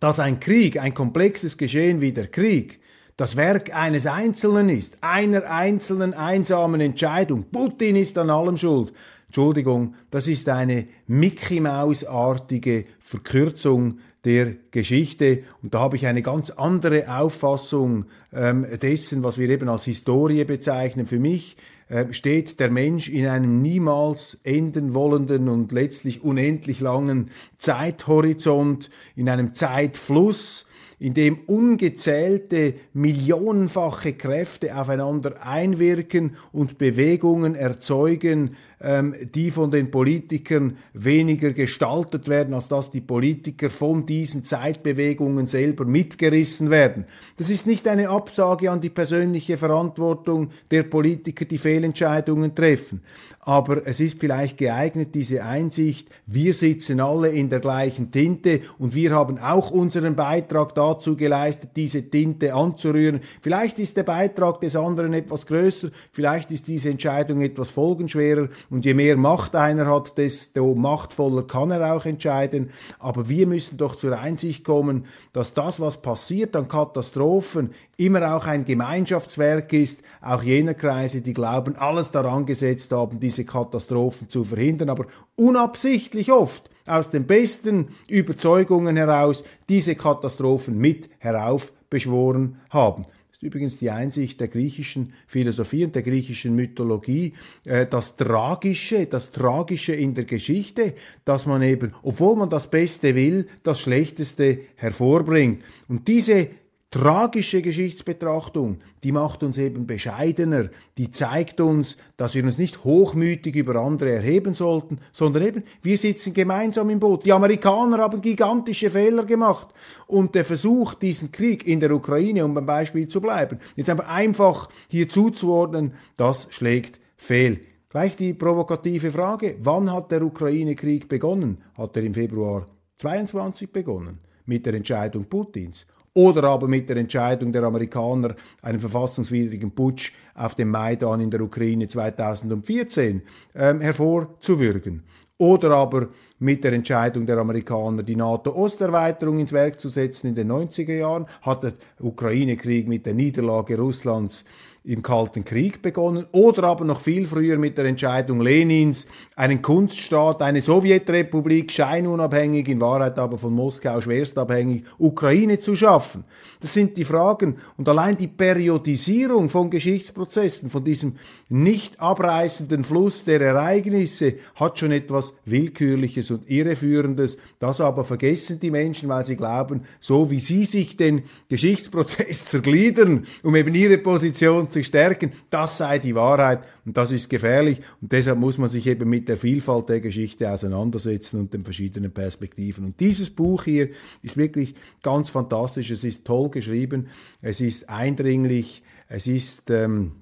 dass 0.00 0.18
ein 0.18 0.40
Krieg, 0.40 0.78
ein 0.78 0.94
komplexes 0.94 1.56
Geschehen 1.56 2.00
wie 2.00 2.12
der 2.12 2.28
Krieg, 2.28 2.80
das 3.16 3.36
Werk 3.36 3.74
eines 3.74 4.06
Einzelnen 4.06 4.68
ist, 4.68 4.98
einer 5.00 5.48
einzelnen 5.50 6.14
einsamen 6.14 6.80
Entscheidung, 6.80 7.44
Putin 7.50 7.96
ist 7.96 8.18
an 8.18 8.30
allem 8.30 8.56
schuld, 8.56 8.92
Entschuldigung, 9.26 9.94
das 10.10 10.28
ist 10.28 10.48
eine 10.48 10.88
Mickey-Maus-artige 11.06 12.84
Verkürzung 13.00 14.00
der 14.24 14.54
Geschichte. 14.70 15.42
Und 15.62 15.74
da 15.74 15.80
habe 15.80 15.96
ich 15.96 16.06
eine 16.06 16.22
ganz 16.22 16.50
andere 16.50 17.18
Auffassung 17.18 18.06
ähm, 18.32 18.66
dessen, 18.80 19.22
was 19.22 19.38
wir 19.38 19.48
eben 19.48 19.68
als 19.68 19.84
Historie 19.84 20.44
bezeichnen. 20.44 21.06
Für 21.06 21.18
mich 21.18 21.56
äh, 21.88 22.12
steht 22.12 22.60
der 22.60 22.70
Mensch 22.70 23.08
in 23.08 23.26
einem 23.26 23.60
niemals 23.60 24.40
enden 24.44 24.94
wollenden 24.94 25.48
und 25.48 25.72
letztlich 25.72 26.22
unendlich 26.22 26.80
langen 26.80 27.30
Zeithorizont, 27.58 28.90
in 29.16 29.28
einem 29.28 29.54
Zeitfluss, 29.54 30.66
in 30.98 31.14
dem 31.14 31.40
ungezählte 31.46 32.74
millionenfache 32.92 34.12
Kräfte 34.12 34.76
aufeinander 34.76 35.44
einwirken 35.44 36.36
und 36.52 36.78
Bewegungen 36.78 37.56
erzeugen, 37.56 38.56
ähm, 38.82 39.14
die 39.34 39.50
von 39.50 39.70
den 39.70 39.90
Politikern 39.90 40.76
weniger 40.92 41.52
gestaltet 41.52 42.28
werden, 42.28 42.54
als 42.54 42.68
dass 42.68 42.90
die 42.90 43.00
Politiker 43.00 43.70
von 43.70 44.06
diesen 44.06 44.44
Zeitbewegungen 44.44 45.46
selber 45.46 45.84
mitgerissen 45.84 46.70
werden. 46.70 47.04
Das 47.36 47.50
ist 47.50 47.66
nicht 47.66 47.86
eine 47.88 48.08
Absage 48.08 48.70
an 48.70 48.80
die 48.80 48.90
persönliche 48.90 49.56
Verantwortung 49.56 50.50
der 50.70 50.82
Politiker, 50.82 51.44
die 51.44 51.58
Fehlentscheidungen 51.58 52.54
treffen 52.54 53.02
aber 53.44 53.84
es 53.88 53.98
ist 53.98 54.20
vielleicht 54.20 54.56
geeignet, 54.56 55.16
diese 55.16 55.42
Einsicht, 55.42 56.08
wir 56.26 56.54
sitzen 56.54 57.00
alle 57.00 57.28
in 57.28 57.50
der 57.50 57.58
gleichen 57.58 58.12
Tinte 58.12 58.60
und 58.78 58.94
wir 58.94 59.10
haben 59.16 59.36
auch 59.38 59.72
unseren 59.72 60.14
Beitrag 60.14 60.76
dazu 60.76 61.16
geleistet, 61.16 61.70
diese 61.74 62.08
Tinte 62.08 62.54
anzurühren. 62.54 63.20
Vielleicht 63.40 63.80
ist 63.80 63.96
der 63.96 64.04
Beitrag 64.04 64.60
des 64.60 64.76
anderen 64.76 65.12
etwas 65.12 65.46
größer, 65.46 65.90
vielleicht 66.12 66.52
ist 66.52 66.68
diese 66.68 66.90
Entscheidung 66.90 67.42
etwas 67.42 67.72
folgenschwerer 67.72 68.48
und 68.72 68.86
je 68.86 68.94
mehr 68.94 69.18
Macht 69.18 69.54
einer 69.54 69.86
hat, 69.86 70.16
desto 70.16 70.74
machtvoller 70.74 71.42
kann 71.42 71.70
er 71.70 71.94
auch 71.94 72.06
entscheiden. 72.06 72.70
Aber 72.98 73.28
wir 73.28 73.46
müssen 73.46 73.76
doch 73.76 73.96
zur 73.96 74.18
Einsicht 74.18 74.64
kommen, 74.64 75.04
dass 75.34 75.52
das, 75.52 75.78
was 75.78 76.00
passiert 76.00 76.56
an 76.56 76.68
Katastrophen, 76.68 77.74
immer 77.98 78.34
auch 78.34 78.46
ein 78.46 78.64
Gemeinschaftswerk 78.64 79.74
ist, 79.74 80.02
auch 80.22 80.42
jener 80.42 80.72
Kreise, 80.72 81.20
die 81.20 81.34
glauben, 81.34 81.76
alles 81.76 82.12
daran 82.12 82.46
gesetzt 82.46 82.92
haben, 82.92 83.20
diese 83.20 83.44
Katastrophen 83.44 84.30
zu 84.30 84.42
verhindern, 84.42 84.88
aber 84.88 85.04
unabsichtlich 85.36 86.32
oft 86.32 86.70
aus 86.86 87.10
den 87.10 87.26
besten 87.26 87.88
Überzeugungen 88.08 88.96
heraus 88.96 89.44
diese 89.68 89.96
Katastrophen 89.96 90.78
mit 90.78 91.10
heraufbeschworen 91.18 92.56
haben 92.70 93.04
ist 93.42 93.46
übrigens 93.46 93.76
die 93.78 93.90
Einsicht 93.90 94.40
der 94.40 94.46
griechischen 94.46 95.14
Philosophie 95.26 95.84
und 95.84 95.96
der 95.96 96.02
griechischen 96.02 96.54
Mythologie, 96.54 97.32
äh, 97.64 97.86
das 97.86 98.16
Tragische, 98.16 99.06
das 99.06 99.32
Tragische 99.32 99.94
in 99.94 100.14
der 100.14 100.24
Geschichte, 100.24 100.94
dass 101.24 101.46
man 101.46 101.60
eben, 101.62 101.92
obwohl 102.04 102.36
man 102.36 102.50
das 102.50 102.70
Beste 102.70 103.16
will, 103.16 103.48
das 103.64 103.80
Schlechteste 103.80 104.60
hervorbringt. 104.76 105.64
Und 105.88 106.06
diese 106.06 106.50
tragische 106.92 107.62
Geschichtsbetrachtung, 107.62 108.80
die 109.02 109.12
macht 109.12 109.42
uns 109.42 109.56
eben 109.56 109.86
bescheidener, 109.86 110.68
die 110.98 111.10
zeigt 111.10 111.60
uns, 111.60 111.96
dass 112.18 112.34
wir 112.34 112.44
uns 112.44 112.58
nicht 112.58 112.84
hochmütig 112.84 113.56
über 113.56 113.76
andere 113.76 114.12
erheben 114.12 114.52
sollten, 114.52 114.98
sondern 115.10 115.42
eben, 115.42 115.62
wir 115.80 115.96
sitzen 115.96 116.34
gemeinsam 116.34 116.90
im 116.90 117.00
Boot. 117.00 117.24
Die 117.24 117.32
Amerikaner 117.32 117.98
haben 117.98 118.20
gigantische 118.20 118.90
Fehler 118.90 119.24
gemacht 119.24 119.68
und 120.06 120.34
der 120.34 120.44
Versuch, 120.44 120.92
diesen 120.92 121.32
Krieg 121.32 121.66
in 121.66 121.80
der 121.80 121.92
Ukraine, 121.92 122.44
um 122.44 122.52
beim 122.52 122.66
Beispiel 122.66 123.08
zu 123.08 123.22
bleiben, 123.22 123.58
jetzt 123.74 123.88
einfach 123.88 124.08
einfach 124.08 124.68
hier 124.88 125.08
zuzuordnen, 125.08 125.94
das 126.18 126.48
schlägt 126.50 127.00
fehl. 127.16 127.60
Gleich 127.88 128.16
die 128.16 128.34
provokative 128.34 129.10
Frage, 129.10 129.56
wann 129.60 129.90
hat 129.90 130.12
der 130.12 130.22
Ukraine-Krieg 130.22 131.08
begonnen? 131.08 131.62
Hat 131.74 131.96
er 131.96 132.02
im 132.02 132.12
Februar 132.12 132.66
22 132.96 133.72
begonnen 133.72 134.18
mit 134.44 134.66
der 134.66 134.74
Entscheidung 134.74 135.24
Putins 135.24 135.86
oder 136.14 136.44
aber 136.44 136.68
mit 136.68 136.88
der 136.88 136.96
Entscheidung 136.96 137.52
der 137.52 137.62
Amerikaner, 137.62 138.34
einen 138.60 138.80
verfassungswidrigen 138.80 139.70
Putsch 139.70 140.12
auf 140.34 140.54
dem 140.54 140.70
Maidan 140.70 141.20
in 141.20 141.30
der 141.30 141.40
Ukraine 141.40 141.88
2014 141.88 143.22
ähm, 143.54 143.80
hervorzuwürgen. 143.80 145.02
Oder 145.38 145.72
aber 145.72 146.08
mit 146.38 146.62
der 146.62 146.72
Entscheidung 146.72 147.26
der 147.26 147.38
Amerikaner, 147.38 148.02
die 148.02 148.14
NATO-Osterweiterung 148.14 149.38
ins 149.38 149.52
Werk 149.52 149.80
zu 149.80 149.88
setzen 149.88 150.28
in 150.28 150.34
den 150.34 150.52
90er 150.52 150.94
Jahren, 150.94 151.26
hat 151.40 151.64
der 151.64 151.72
Ukraine-Krieg 152.00 152.86
mit 152.86 153.06
der 153.06 153.14
Niederlage 153.14 153.76
Russlands 153.76 154.44
im 154.84 155.02
Kalten 155.02 155.44
Krieg 155.44 155.80
begonnen 155.80 156.26
oder 156.32 156.64
aber 156.64 156.84
noch 156.84 157.00
viel 157.00 157.26
früher 157.26 157.56
mit 157.56 157.78
der 157.78 157.84
Entscheidung 157.84 158.40
Lenins, 158.40 159.06
einen 159.36 159.62
Kunststaat, 159.62 160.42
eine 160.42 160.60
Sowjetrepublik, 160.60 161.70
scheinunabhängig, 161.70 162.68
in 162.68 162.80
Wahrheit 162.80 163.16
aber 163.18 163.38
von 163.38 163.52
Moskau 163.52 164.00
schwerstabhängig, 164.00 164.84
Ukraine 164.98 165.60
zu 165.60 165.76
schaffen. 165.76 166.24
Das 166.60 166.74
sind 166.74 166.96
die 166.96 167.04
Fragen 167.04 167.56
und 167.76 167.88
allein 167.88 168.16
die 168.16 168.26
Periodisierung 168.28 169.48
von 169.48 169.70
Geschichtsprozessen, 169.70 170.68
von 170.68 170.82
diesem 170.82 171.14
nicht 171.48 172.00
abreißenden 172.00 172.82
Fluss 172.82 173.24
der 173.24 173.40
Ereignisse 173.40 174.34
hat 174.56 174.78
schon 174.78 174.90
etwas 174.90 175.36
Willkürliches 175.44 176.30
und 176.30 176.50
Irreführendes. 176.50 177.36
Das 177.60 177.80
aber 177.80 178.04
vergessen 178.04 178.58
die 178.58 178.70
Menschen, 178.70 179.08
weil 179.08 179.24
sie 179.24 179.36
glauben, 179.36 179.82
so 180.00 180.30
wie 180.30 180.40
sie 180.40 180.64
sich 180.64 180.96
den 180.96 181.22
Geschichtsprozess 181.48 182.44
zergliedern, 182.46 183.26
um 183.44 183.54
eben 183.54 183.74
ihre 183.74 183.98
Position 183.98 184.70
zu 184.72 184.82
stärken, 184.82 185.32
das 185.50 185.78
sei 185.78 185.98
die 185.98 186.14
Wahrheit 186.14 186.66
und 186.84 186.96
das 186.96 187.12
ist 187.12 187.30
gefährlich. 187.30 187.80
Und 188.00 188.12
deshalb 188.12 188.38
muss 188.38 188.58
man 188.58 188.68
sich 188.68 188.86
eben 188.86 189.08
mit 189.08 189.28
der 189.28 189.36
Vielfalt 189.36 189.88
der 189.88 190.00
Geschichte 190.00 190.50
auseinandersetzen 190.50 191.38
und 191.38 191.54
den 191.54 191.64
verschiedenen 191.64 192.12
Perspektiven. 192.12 192.84
Und 192.84 193.00
dieses 193.00 193.30
Buch 193.30 193.64
hier 193.64 193.90
ist 194.22 194.36
wirklich 194.36 194.74
ganz 195.02 195.30
fantastisch, 195.30 195.90
es 195.90 196.04
ist 196.04 196.24
toll 196.24 196.50
geschrieben, 196.50 197.08
es 197.40 197.60
ist 197.60 197.88
eindringlich, 197.88 198.82
es 199.08 199.26
ist, 199.26 199.70
ähm, 199.70 200.12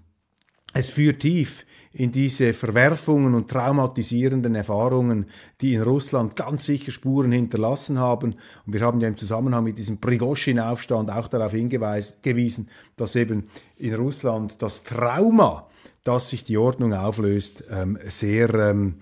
es 0.74 0.90
führt 0.90 1.20
tief 1.20 1.64
in 1.92 2.12
diese 2.12 2.52
Verwerfungen 2.52 3.34
und 3.34 3.50
traumatisierenden 3.50 4.54
Erfahrungen, 4.54 5.26
die 5.60 5.74
in 5.74 5.82
Russland 5.82 6.36
ganz 6.36 6.64
sicher 6.64 6.92
Spuren 6.92 7.32
hinterlassen 7.32 7.98
haben. 7.98 8.36
Und 8.64 8.72
wir 8.72 8.80
haben 8.82 9.00
ja 9.00 9.08
im 9.08 9.16
Zusammenhang 9.16 9.64
mit 9.64 9.76
diesem 9.76 9.98
Prigoschin-Aufstand 9.98 11.10
auch 11.10 11.26
darauf 11.26 11.52
hingewiesen, 11.52 12.68
dass 12.96 13.16
eben 13.16 13.48
in 13.76 13.94
Russland 13.94 14.62
das 14.62 14.84
Trauma, 14.84 15.66
dass 16.04 16.30
sich 16.30 16.44
die 16.44 16.58
Ordnung 16.58 16.94
auflöst, 16.94 17.64
ähm, 17.68 17.98
sehr 18.06 18.54
ähm, 18.54 18.96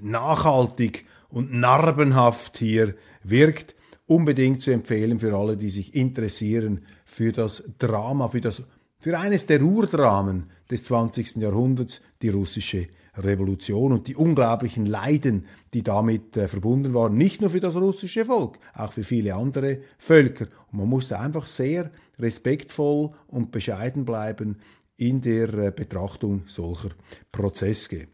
nachhaltig 0.00 1.04
und 1.28 1.52
narbenhaft 1.52 2.56
hier 2.56 2.94
wirkt. 3.24 3.74
Unbedingt 4.06 4.62
zu 4.62 4.70
empfehlen 4.70 5.20
für 5.20 5.36
alle, 5.36 5.56
die 5.56 5.68
sich 5.68 5.94
interessieren 5.94 6.82
für 7.04 7.32
das 7.32 7.64
Drama, 7.78 8.28
für 8.28 8.40
das 8.40 8.62
für 8.98 9.18
eines 9.18 9.46
der 9.46 9.62
Urdramen 9.62 10.50
des 10.70 10.84
20. 10.84 11.36
Jahrhunderts, 11.36 12.00
die 12.22 12.28
russische 12.28 12.88
Revolution 13.16 13.92
und 13.92 14.08
die 14.08 14.16
unglaublichen 14.16 14.86
Leiden, 14.86 15.46
die 15.72 15.82
damit 15.82 16.36
äh, 16.36 16.48
verbunden 16.48 16.94
waren, 16.94 17.16
nicht 17.16 17.40
nur 17.40 17.50
für 17.50 17.60
das 17.60 17.76
russische 17.76 18.24
Volk, 18.26 18.58
auch 18.74 18.92
für 18.92 19.04
viele 19.04 19.34
andere 19.34 19.78
Völker. 19.98 20.46
Und 20.70 20.78
man 20.78 20.88
musste 20.88 21.18
einfach 21.18 21.46
sehr 21.46 21.90
respektvoll 22.18 23.10
und 23.28 23.52
bescheiden 23.52 24.04
bleiben 24.04 24.58
in 24.96 25.20
der 25.20 25.52
äh, 25.54 25.72
Betrachtung 25.74 26.42
solcher 26.46 26.90
Prozesse. 27.32 28.06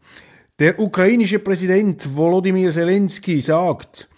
Der 0.59 0.79
ukrainische 0.79 1.39
Präsident 1.39 2.15
Volodymyr 2.15 2.71
Zelensky 2.71 3.41
sagt, 3.41 4.09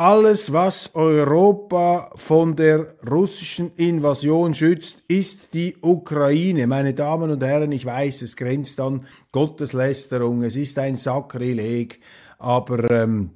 alles, 0.00 0.50
was 0.50 0.94
Europa 0.94 2.10
von 2.14 2.56
der 2.56 2.94
russischen 3.06 3.70
Invasion 3.76 4.54
schützt, 4.54 5.04
ist 5.08 5.52
die 5.52 5.76
Ukraine. 5.82 6.66
Meine 6.66 6.94
Damen 6.94 7.30
und 7.30 7.44
Herren, 7.44 7.70
ich 7.70 7.84
weiß, 7.84 8.22
es 8.22 8.34
grenzt 8.34 8.80
an 8.80 9.06
Gotteslästerung, 9.30 10.42
es 10.42 10.56
ist 10.56 10.78
ein 10.78 10.96
Sakrileg, 10.96 12.00
aber 12.38 12.90
ähm, 12.90 13.28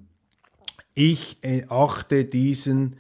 ich 0.95 1.37
achte 1.69 2.25
diesen 2.25 2.97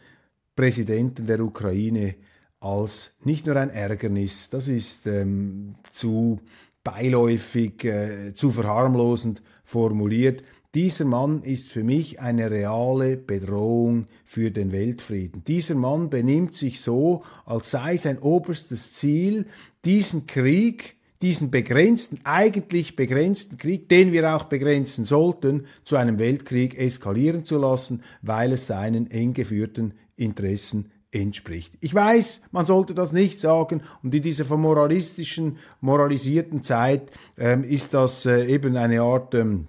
Präsidenten 0.54 1.26
der 1.26 1.40
Ukraine 1.40 2.16
als 2.61 3.14
nicht 3.25 3.47
nur 3.47 3.56
ein 3.56 3.71
Ärgernis, 3.71 4.50
das 4.50 4.68
ist 4.68 5.06
ähm, 5.06 5.75
zu 5.90 6.38
beiläufig, 6.83 7.83
äh, 7.85 8.35
zu 8.35 8.50
verharmlosend 8.50 9.42
formuliert, 9.64 10.44
dieser 10.75 11.04
Mann 11.04 11.43
ist 11.43 11.71
für 11.71 11.85
mich 11.85 12.21
eine 12.21 12.50
reale 12.50 13.16
Bedrohung 13.16 14.07
für 14.25 14.50
den 14.50 14.73
Weltfrieden. 14.73 15.45
Dieser 15.45 15.76
Mann 15.76 16.11
benimmt 16.11 16.54
sich 16.54 16.81
so, 16.81 17.23
als 17.47 17.71
sei 17.71 17.97
sein 17.97 18.19
oberstes 18.19 18.95
Ziel, 18.95 19.47
diesen 19.85 20.26
Krieg, 20.26 20.97
diesen 21.23 21.50
begrenzten, 21.50 22.19
eigentlich 22.25 22.97
begrenzten 22.97 23.57
Krieg, 23.57 23.88
den 23.88 24.12
wir 24.12 24.35
auch 24.35 24.45
begrenzen 24.45 25.04
sollten, 25.04 25.66
zu 25.85 25.97
einem 25.97 26.19
Weltkrieg 26.19 26.76
eskalieren 26.76 27.45
zu 27.45 27.59
lassen, 27.59 28.02
weil 28.23 28.52
es 28.52 28.66
seinen 28.66 29.11
eng 29.11 29.33
geführten 29.33 29.95
Interessen 30.16 30.90
entspricht. 31.12 31.75
Ich 31.81 31.95
weiß, 31.95 32.43
man 32.50 32.66
sollte 32.66 32.95
das 32.95 33.12
nicht 33.12 33.38
sagen 33.38 33.83
und 34.02 34.14
in 34.14 34.23
dieser 34.23 34.57
moralistischen, 34.57 35.59
moralisierten 35.81 36.64
Zeit 36.64 37.12
ähm, 37.38 37.62
ist 37.62 37.95
das 37.95 38.26
äh, 38.26 38.47
eben 38.47 38.76
eine 38.76 39.02
Art 39.02 39.35
ähm, 39.35 39.66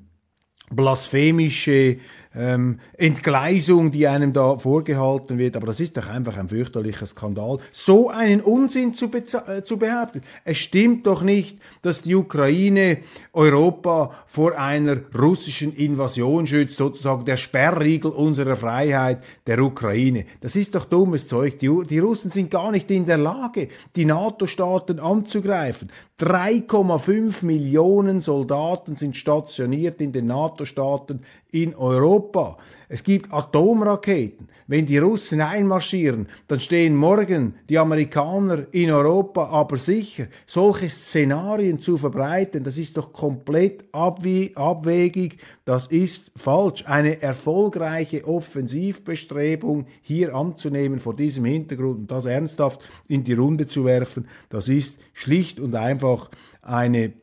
blasphemische 0.72 2.00
ähm, 2.38 2.80
Entgleisung, 2.98 3.92
die 3.92 4.08
einem 4.08 4.34
da 4.34 4.58
vorgehalten 4.58 5.38
wird. 5.38 5.56
Aber 5.56 5.68
das 5.68 5.80
ist 5.80 5.98
doch 5.98 6.08
einfach 6.08 6.38
ein 6.38 6.50
fürchterlicher 6.50 7.06
Skandal, 7.06 7.60
so 7.72 8.10
einen 8.10 8.42
Unsinn 8.42 8.94
zu, 8.94 9.06
äh, 9.12 9.64
zu 9.64 9.78
behaupten. 9.78 10.22
Es 10.44 10.58
stimmt 10.58 11.08
doch 11.08 11.22
nicht, 11.22 11.60
dass 11.82 12.02
die 12.02 12.16
Ukraine 12.16 13.00
Europa 13.34 14.12
vor 14.28 14.58
einer 14.58 14.98
russischen 15.18 15.76
Invasion 15.76 16.48
schützt, 16.48 16.78
sozusagen 16.78 17.26
der 17.26 17.38
Sperrriegel 17.38 18.12
unserer 18.12 18.56
Freiheit 18.56 19.24
der 19.48 19.60
Ukraine. 19.60 20.26
Das 20.42 20.56
ist 20.56 20.76
doch 20.76 20.86
dummes 20.86 21.28
Zeug. 21.28 21.58
Die, 21.60 21.70
die 21.90 22.00
Russen 22.00 22.32
sind 22.32 22.52
gar 22.52 22.72
nicht 22.72 22.90
in 22.92 23.06
der 23.06 23.18
Lage, 23.18 23.70
die 23.96 24.06
NATO-Staaten 24.06 25.00
anzugreifen. 25.00 25.90
3,5 26.20 27.44
Millionen 27.44 28.22
Soldaten 28.22 28.96
sind 28.96 29.18
stationiert 29.18 30.00
in 30.00 30.14
den 30.14 30.28
NATO-Staaten 30.28 31.22
in 31.56 31.74
Europa. 31.74 32.58
Es 32.90 33.04
gibt 33.04 33.32
Atomraketen. 33.32 34.50
Wenn 34.68 34.86
die 34.86 34.98
Russen 34.98 35.42
einmarschieren, 35.42 36.28
dann 36.48 36.60
stehen 36.60 36.96
morgen 36.96 37.56
die 37.70 37.78
Amerikaner 37.78 38.66
in 38.72 38.92
Europa 38.92 39.48
aber 39.48 39.78
sicher. 39.78 40.28
Solche 40.48 40.90
Szenarien 40.90 41.80
zu 41.80 41.98
verbreiten, 41.98 42.64
das 42.64 42.78
ist 42.78 42.98
doch 42.98 43.14
komplett 43.14 43.86
abwegig, 43.94 45.38
das 45.66 45.88
ist 45.88 46.32
falsch. 46.36 46.84
Eine 46.88 47.22
erfolgreiche 47.22 48.26
Offensivbestrebung 48.28 49.86
hier 50.02 50.36
anzunehmen 50.36 51.00
vor 51.00 51.16
diesem 51.16 51.46
Hintergrund 51.46 52.00
und 52.00 52.12
das 52.12 52.26
ernsthaft 52.26 52.82
in 53.08 53.24
die 53.24 53.34
Runde 53.34 53.68
zu 53.68 53.86
werfen, 53.86 54.28
das 54.50 54.68
ist 54.68 55.00
schlicht 55.14 55.60
und 55.60 55.76
einfach 55.76 56.32
eine 56.62 57.14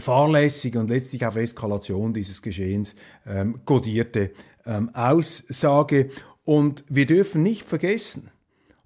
fahrlässige 0.00 0.78
und 0.78 0.90
letztlich 0.90 1.24
auf 1.26 1.36
Eskalation 1.36 2.12
dieses 2.12 2.42
Geschehens 2.42 2.94
ähm, 3.26 3.60
kodierte 3.64 4.32
ähm, 4.66 4.94
Aussage. 4.94 6.10
Und 6.44 6.84
wir 6.88 7.06
dürfen 7.06 7.42
nicht 7.42 7.68
vergessen, 7.68 8.30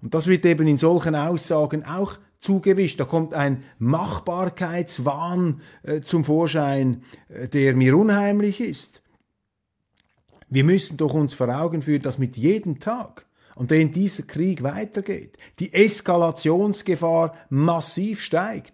und 0.01 0.13
das 0.13 0.27
wird 0.27 0.45
eben 0.45 0.67
in 0.67 0.77
solchen 0.77 1.15
Aussagen 1.15 1.83
auch 1.83 2.19
zugewischt. 2.39 2.99
Da 2.99 3.05
kommt 3.05 3.33
ein 3.33 3.63
Machbarkeitswahn 3.79 5.61
äh, 5.81 6.01
zum 6.01 6.23
Vorschein, 6.23 7.01
äh, 7.27 7.47
der 7.47 7.75
mir 7.75 7.97
unheimlich 7.97 8.61
ist. 8.61 9.01
Wir 10.47 10.63
müssen 10.63 10.97
doch 10.97 11.15
uns 11.15 11.33
vor 11.33 11.49
Augen 11.49 11.81
führen, 11.81 12.03
dass 12.03 12.19
mit 12.19 12.37
jedem 12.37 12.79
Tag, 12.79 13.25
an 13.55 13.65
dem 13.65 13.91
dieser 13.91 14.23
Krieg 14.23 14.61
weitergeht, 14.61 15.37
die 15.59 15.73
Eskalationsgefahr 15.73 17.35
massiv 17.49 18.21
steigt. 18.21 18.73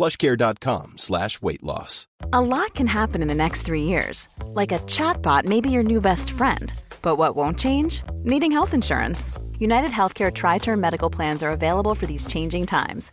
plushcare.com 0.00 0.96
slash 0.96 1.42
weight 1.42 1.62
loss. 1.62 2.06
A 2.32 2.40
lot 2.40 2.74
can 2.74 2.86
happen 2.86 3.20
in 3.20 3.28
the 3.28 3.34
next 3.34 3.62
three 3.62 3.82
years. 3.82 4.28
Like 4.46 4.72
a 4.72 4.78
chatbot 4.80 5.44
may 5.44 5.60
be 5.60 5.70
your 5.70 5.82
new 5.82 6.00
best 6.00 6.30
friend. 6.30 6.72
But 7.02 7.16
what 7.16 7.36
won't 7.36 7.58
change? 7.58 8.02
Needing 8.24 8.52
health 8.52 8.72
insurance. 8.72 9.34
United 9.58 9.90
Healthcare 9.90 10.32
Tri 10.32 10.56
Term 10.56 10.80
Medical 10.80 11.10
Plans 11.10 11.42
are 11.42 11.50
available 11.50 11.94
for 11.94 12.06
these 12.06 12.26
changing 12.26 12.64
times. 12.64 13.12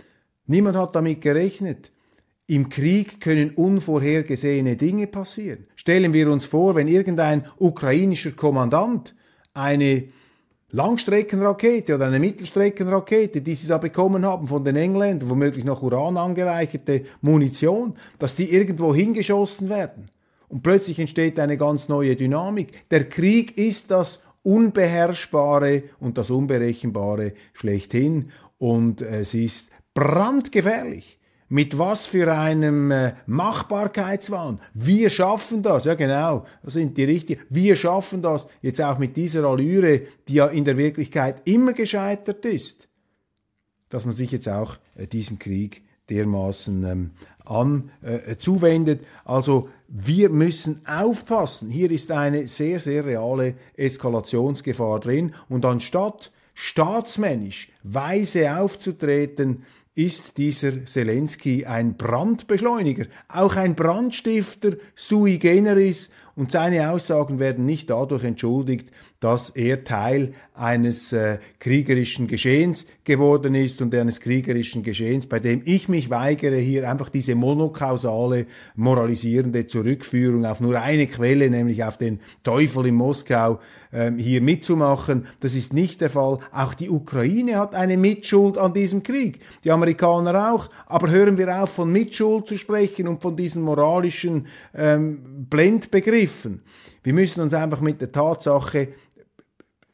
Niemand 0.51 0.75
hat 0.75 0.95
damit 0.97 1.21
gerechnet. 1.21 1.91
Im 2.45 2.67
Krieg 2.67 3.21
können 3.21 3.51
unvorhergesehene 3.51 4.75
Dinge 4.75 5.07
passieren. 5.07 5.65
Stellen 5.77 6.11
wir 6.11 6.29
uns 6.29 6.43
vor, 6.43 6.75
wenn 6.75 6.89
irgendein 6.89 7.45
ukrainischer 7.57 8.33
Kommandant 8.33 9.15
eine 9.53 10.09
Langstreckenrakete 10.71 11.95
oder 11.95 12.07
eine 12.07 12.19
Mittelstreckenrakete, 12.19 13.39
die 13.39 13.55
sie 13.55 13.69
da 13.69 13.77
bekommen 13.77 14.25
haben 14.25 14.49
von 14.49 14.65
den 14.65 14.75
Engländern, 14.75 15.29
womöglich 15.29 15.63
noch 15.63 15.83
Uran 15.83 16.17
angereicherte 16.17 17.03
Munition, 17.21 17.93
dass 18.19 18.35
die 18.35 18.51
irgendwo 18.51 18.93
hingeschossen 18.93 19.69
werden. 19.69 20.09
Und 20.49 20.63
plötzlich 20.63 20.99
entsteht 20.99 21.39
eine 21.39 21.55
ganz 21.55 21.87
neue 21.87 22.17
Dynamik. 22.17 22.89
Der 22.89 23.07
Krieg 23.07 23.57
ist 23.57 23.89
das 23.89 24.19
Unbeherrschbare 24.43 25.83
und 26.01 26.17
das 26.17 26.29
Unberechenbare 26.29 27.35
schlechthin. 27.53 28.31
Und 28.57 29.01
es 29.01 29.33
ist 29.33 29.71
brandgefährlich. 29.93 31.19
Mit 31.49 31.77
was 31.77 32.05
für 32.05 32.33
einem 32.33 32.91
äh, 32.91 33.13
Machbarkeitswahn. 33.25 34.61
Wir 34.73 35.09
schaffen 35.09 35.61
das, 35.61 35.83
ja 35.83 35.95
genau, 35.95 36.45
das 36.63 36.75
sind 36.75 36.97
die 36.97 37.03
richtigen. 37.03 37.41
Wir 37.49 37.75
schaffen 37.75 38.21
das 38.21 38.47
jetzt 38.61 38.81
auch 38.81 38.99
mit 38.99 39.17
dieser 39.17 39.43
Allüre, 39.43 40.03
die 40.29 40.35
ja 40.35 40.47
in 40.47 40.63
der 40.63 40.77
Wirklichkeit 40.77 41.41
immer 41.43 41.73
gescheitert 41.73 42.45
ist, 42.45 42.87
dass 43.89 44.05
man 44.05 44.13
sich 44.13 44.31
jetzt 44.31 44.47
auch 44.47 44.77
äh, 44.95 45.07
diesem 45.07 45.39
Krieg 45.39 45.83
dermaßen 46.09 46.85
ähm, 46.85 47.11
an 47.45 47.91
äh, 48.01 48.37
zuwendet. 48.37 49.01
Also 49.25 49.67
wir 49.89 50.29
müssen 50.29 50.85
aufpassen. 50.85 51.69
Hier 51.69 51.91
ist 51.91 52.11
eine 52.11 52.47
sehr, 52.47 52.79
sehr 52.79 53.05
reale 53.05 53.55
Eskalationsgefahr 53.75 55.01
drin. 55.01 55.33
Und 55.49 55.65
anstatt 55.65 56.31
staatsmännisch 56.53 57.69
weise 57.83 58.57
aufzutreten, 58.57 59.63
ist 59.93 60.37
dieser 60.37 60.85
Zelensky 60.85 61.65
ein 61.65 61.97
Brandbeschleuniger, 61.97 63.07
auch 63.27 63.55
ein 63.55 63.75
Brandstifter 63.75 64.77
sui 64.95 65.37
generis 65.37 66.09
und 66.35 66.51
seine 66.51 66.91
Aussagen 66.91 67.39
werden 67.39 67.65
nicht 67.65 67.89
dadurch 67.89 68.23
entschuldigt, 68.23 68.91
dass 69.19 69.49
er 69.49 69.83
Teil 69.83 70.33
eines 70.55 71.13
äh, 71.13 71.37
kriegerischen 71.59 72.27
Geschehens 72.27 72.87
geworden 73.03 73.53
ist 73.53 73.81
und 73.81 73.93
eines 73.93 74.19
kriegerischen 74.19 74.81
Geschehens, 74.81 75.27
bei 75.27 75.39
dem 75.39 75.61
ich 75.65 75.89
mich 75.89 76.09
weigere, 76.09 76.57
hier 76.57 76.89
einfach 76.89 77.09
diese 77.09 77.35
monokausale, 77.35 78.47
moralisierende 78.75 79.67
Zurückführung 79.67 80.45
auf 80.45 80.59
nur 80.59 80.79
eine 80.81 81.05
Quelle, 81.05 81.49
nämlich 81.49 81.83
auf 81.83 81.97
den 81.97 82.19
Teufel 82.43 82.87
in 82.87 82.95
Moskau, 82.95 83.59
ähm, 83.93 84.17
hier 84.17 84.41
mitzumachen. 84.41 85.27
Das 85.41 85.53
ist 85.53 85.73
nicht 85.73 86.01
der 86.01 86.09
Fall. 86.09 86.39
Auch 86.51 86.73
die 86.73 86.89
Ukraine 86.89 87.57
hat 87.57 87.75
eine 87.75 87.97
Mitschuld 87.97 88.57
an 88.57 88.73
diesem 88.73 89.03
Krieg. 89.03 89.39
Die 89.63 89.71
Amerikaner 89.71 90.53
auch. 90.53 90.69
Aber 90.87 91.09
hören 91.09 91.37
wir 91.37 91.61
auf, 91.61 91.71
von 91.71 91.91
Mitschuld 91.91 92.47
zu 92.47 92.57
sprechen 92.57 93.07
und 93.07 93.21
von 93.21 93.35
diesen 93.35 93.63
moralischen 93.63 94.47
ähm, 94.73 95.45
Blendbegriffen. 95.49 96.20
Wir 97.03 97.13
müssen 97.13 97.41
uns 97.41 97.53
einfach 97.53 97.81
mit 97.81 98.01
der 98.01 98.11
Tatsache 98.11 98.89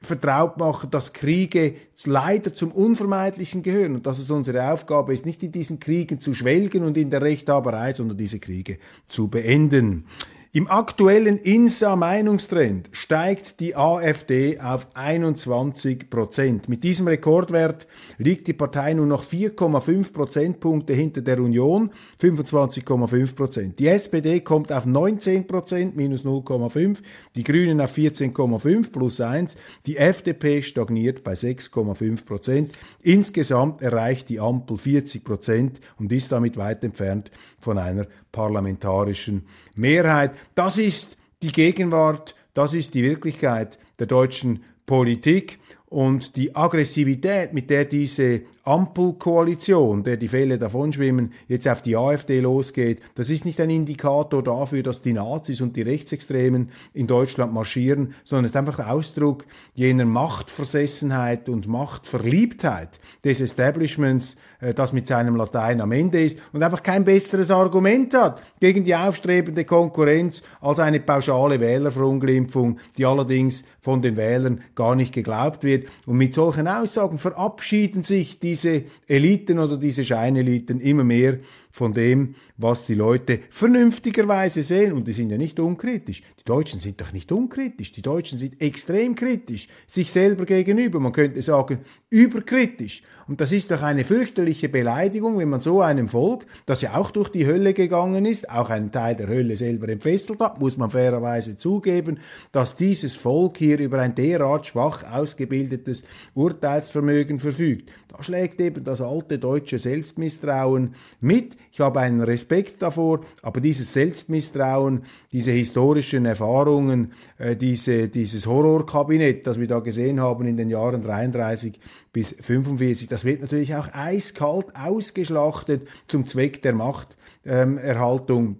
vertraut 0.02 0.58
machen, 0.58 0.92
dass 0.92 1.14
Kriege 1.14 1.76
leider 2.06 2.54
zum 2.54 2.72
Unvermeidlichen 2.72 3.64
gehören 3.64 3.96
und 3.96 4.06
dass 4.06 4.20
es 4.20 4.30
unsere 4.30 4.72
Aufgabe 4.72 5.14
ist, 5.14 5.26
nicht 5.26 5.42
in 5.44 5.52
diesen 5.52 5.80
Kriegen 5.80 6.22
zu 6.22 6.34
schwelgen 6.34 6.84
und 6.84 6.98
in 6.98 7.10
der 7.10 7.22
Rechthaberei, 7.22 7.94
sondern 7.94 8.18
diese 8.18 8.40
Kriege 8.40 8.78
zu 9.08 9.28
beenden. 9.28 10.06
Im 10.54 10.70
aktuellen 10.70 11.40
INSA-Meinungstrend 11.40 12.88
steigt 12.94 13.60
die 13.60 13.76
AfD 13.76 14.60
auf 14.62 14.88
21 14.94 16.10
Prozent. 16.10 16.70
Mit 16.70 16.86
diesem 16.86 17.06
Rekordwert 17.08 17.86
liegt 18.18 18.48
die 18.48 18.54
Partei 18.54 18.94
nur 18.94 19.08
noch 19.08 19.26
4,5 19.26 20.14
Prozentpunkte 20.14 20.94
hinter 20.94 21.22
der 21.22 21.40
Union, 21.40 21.92
25,5 22.22 23.36
Prozent. 23.36 23.80
Die 23.80 23.90
SPD 23.90 24.40
kommt 24.40 24.72
auf 24.72 24.86
19 24.86 25.48
Prozent, 25.48 25.98
minus 25.98 26.24
0,5, 26.24 27.00
die 27.36 27.44
Grünen 27.44 27.82
auf 27.82 27.98
14,5 27.98 28.92
plus 28.94 29.20
1, 29.20 29.58
die 29.86 29.98
FDP 29.98 30.62
stagniert 30.62 31.26
bei 31.26 31.34
6,5 31.34 32.26
Prozent. 32.26 32.72
Insgesamt 33.04 33.82
erreicht 33.82 34.30
die 34.30 34.40
Ampel 34.40 34.78
40 34.78 35.26
Prozent 35.26 35.82
und 36.00 36.10
ist 36.14 36.32
damit 36.32 36.56
weit 36.56 36.86
entfernt 36.86 37.32
von 37.60 37.78
einer 37.78 38.08
parlamentarischen 38.32 39.46
Mehrheit. 39.78 40.32
Das 40.56 40.78
ist 40.78 41.18
die 41.42 41.52
Gegenwart, 41.52 42.36
das 42.54 42.74
ist 42.74 42.94
die 42.94 43.04
Wirklichkeit 43.04 43.78
der 44.00 44.08
deutschen 44.08 44.64
Politik 44.86 45.60
und 45.86 46.36
die 46.36 46.56
Aggressivität, 46.56 47.54
mit 47.54 47.70
der 47.70 47.86
diese 47.86 48.42
Ampelkoalition, 48.68 50.04
der 50.04 50.18
die 50.18 50.28
Fälle 50.28 50.58
davonschwimmen, 50.58 51.32
jetzt 51.48 51.68
auf 51.70 51.82
die 51.82 51.96
AfD 51.96 52.42
losgeht, 52.42 53.02
das 53.16 53.30
ist 53.30 53.46
nicht 53.46 53.62
ein 53.62 53.70
Indikator 53.70 54.44
dafür, 54.44 54.84
dass 54.84 55.02
die 55.02 55.14
Nazis 55.14 55.62
und 55.62 55.78
die 55.78 55.84
Rechtsextremen 55.84 56.70
in 56.94 57.08
Deutschland 57.08 57.54
marschieren, 57.54 58.14
sondern 58.26 58.46
es 58.46 58.52
ist 58.52 58.58
einfach 58.58 58.86
Ausdruck 58.86 59.46
jener 59.74 60.06
Machtversessenheit 60.06 61.48
und 61.48 61.68
Machtverliebtheit 61.68 63.00
des 63.24 63.40
Establishments, 63.40 64.36
äh, 64.60 64.74
das 64.74 64.92
mit 64.92 65.08
seinem 65.08 65.38
Latein 65.38 65.80
am 65.80 65.94
Ende 65.94 66.24
ist 66.24 66.40
und 66.52 66.62
einfach 66.62 66.84
kein 66.84 67.06
besseres 67.06 67.52
Argument 67.52 68.14
hat 68.14 68.42
gegen 68.60 68.84
die 68.84 68.96
aufstrebende 68.96 69.64
Konkurrenz 69.64 70.44
als 70.60 70.80
eine 70.80 71.00
pauschale 71.00 71.62
Wählerverunglimpfung, 71.62 72.80
die 72.98 73.06
allerdings 73.06 73.64
von 73.80 74.02
den 74.02 74.18
Wählern 74.18 74.62
gar 74.76 74.96
nicht 74.96 75.14
geglaubt 75.14 75.64
wird. 75.64 75.88
Und 76.06 76.18
mit 76.18 76.34
solchen 76.34 76.68
Aussagen 76.68 77.18
verabschieden 77.18 78.04
sich 78.04 78.40
diese 78.58 78.84
Eliten 79.08 79.60
oder 79.60 79.78
diese 79.78 80.04
Scheineliten 80.04 80.80
immer 80.80 81.04
mehr 81.04 81.40
von 81.78 81.94
dem, 81.94 82.36
was 82.58 82.88
die 82.88 82.96
Leute 82.96 83.40
vernünftigerweise 83.50 84.64
sehen. 84.64 84.94
Und 84.94 85.08
die 85.08 85.14
sind 85.14 85.30
ja 85.30 85.38
nicht 85.38 85.60
unkritisch. 85.60 86.24
Die 86.40 86.44
Deutschen 86.44 86.80
sind 86.80 87.00
doch 87.00 87.14
nicht 87.14 87.32
unkritisch. 87.32 87.92
Die 87.92 88.02
Deutschen 88.02 88.40
sind 88.40 88.60
extrem 88.62 89.16
kritisch 89.16 89.68
sich 89.86 90.12
selber 90.12 90.46
gegenüber. 90.46 91.00
Man 91.00 91.12
könnte 91.12 91.42
sagen, 91.42 91.80
überkritisch. 92.10 93.04
Und 93.28 93.42
das 93.42 93.52
ist 93.52 93.70
doch 93.72 93.84
eine 93.84 94.06
fürchterliche 94.06 94.70
Beleidigung, 94.70 95.38
wenn 95.38 95.50
man 95.50 95.60
so 95.60 95.82
einem 95.82 96.08
Volk, 96.08 96.46
das 96.66 96.82
ja 96.82 96.96
auch 96.96 97.12
durch 97.12 97.30
die 97.30 97.46
Hölle 97.46 97.74
gegangen 97.74 98.26
ist, 98.26 98.50
auch 98.50 98.70
einen 98.70 98.92
Teil 98.92 99.16
der 99.16 99.28
Hölle 99.28 99.58
selber 99.58 99.90
entfesselt 99.90 100.40
hat, 100.40 100.60
muss 100.60 100.78
man 100.78 100.90
fairerweise 100.90 101.58
zugeben, 101.58 102.20
dass 102.54 102.76
dieses 102.76 103.18
Volk 103.18 103.58
hier 103.58 103.80
über 103.80 104.00
ein 104.00 104.16
derart 104.16 104.66
schwach 104.66 105.04
ausgebildetes 105.04 106.06
Urteilsvermögen 106.36 107.40
verfügt. 107.40 107.92
Da 108.08 108.24
schlägt 108.24 108.62
eben 108.62 108.84
das 108.84 109.02
alte 109.02 109.38
deutsche 109.38 109.78
Selbstmisstrauen 109.78 110.96
mit. 111.20 111.58
Ich 111.78 111.82
habe 111.82 112.00
einen 112.00 112.22
Respekt 112.22 112.82
davor, 112.82 113.22
aber 113.44 113.62
dieses 113.62 113.94
Selbstmisstrauen, 113.94 115.04
diese 115.32 115.52
historischen 115.52 116.26
Erfahrungen, 116.26 117.12
äh, 117.38 117.56
diese, 117.56 118.10
dieses 118.10 118.48
Horrorkabinett, 118.48 119.46
das 119.46 119.60
wir 119.60 119.68
da 119.68 119.78
gesehen 119.78 120.20
haben 120.20 120.48
in 120.48 120.58
den 120.58 120.70
Jahren 120.70 121.04
33 121.04 121.80
bis 122.12 122.36
45, 122.42 123.10
das 123.10 123.26
wird 123.26 123.42
natürlich 123.42 123.76
auch 123.76 123.94
eiskalt 123.94 124.76
ausgeschlachtet 124.76 125.88
zum 126.08 126.26
Zweck 126.26 126.64
der 126.64 126.74
Machterhaltung. 126.74 128.48
Ähm, 128.48 128.58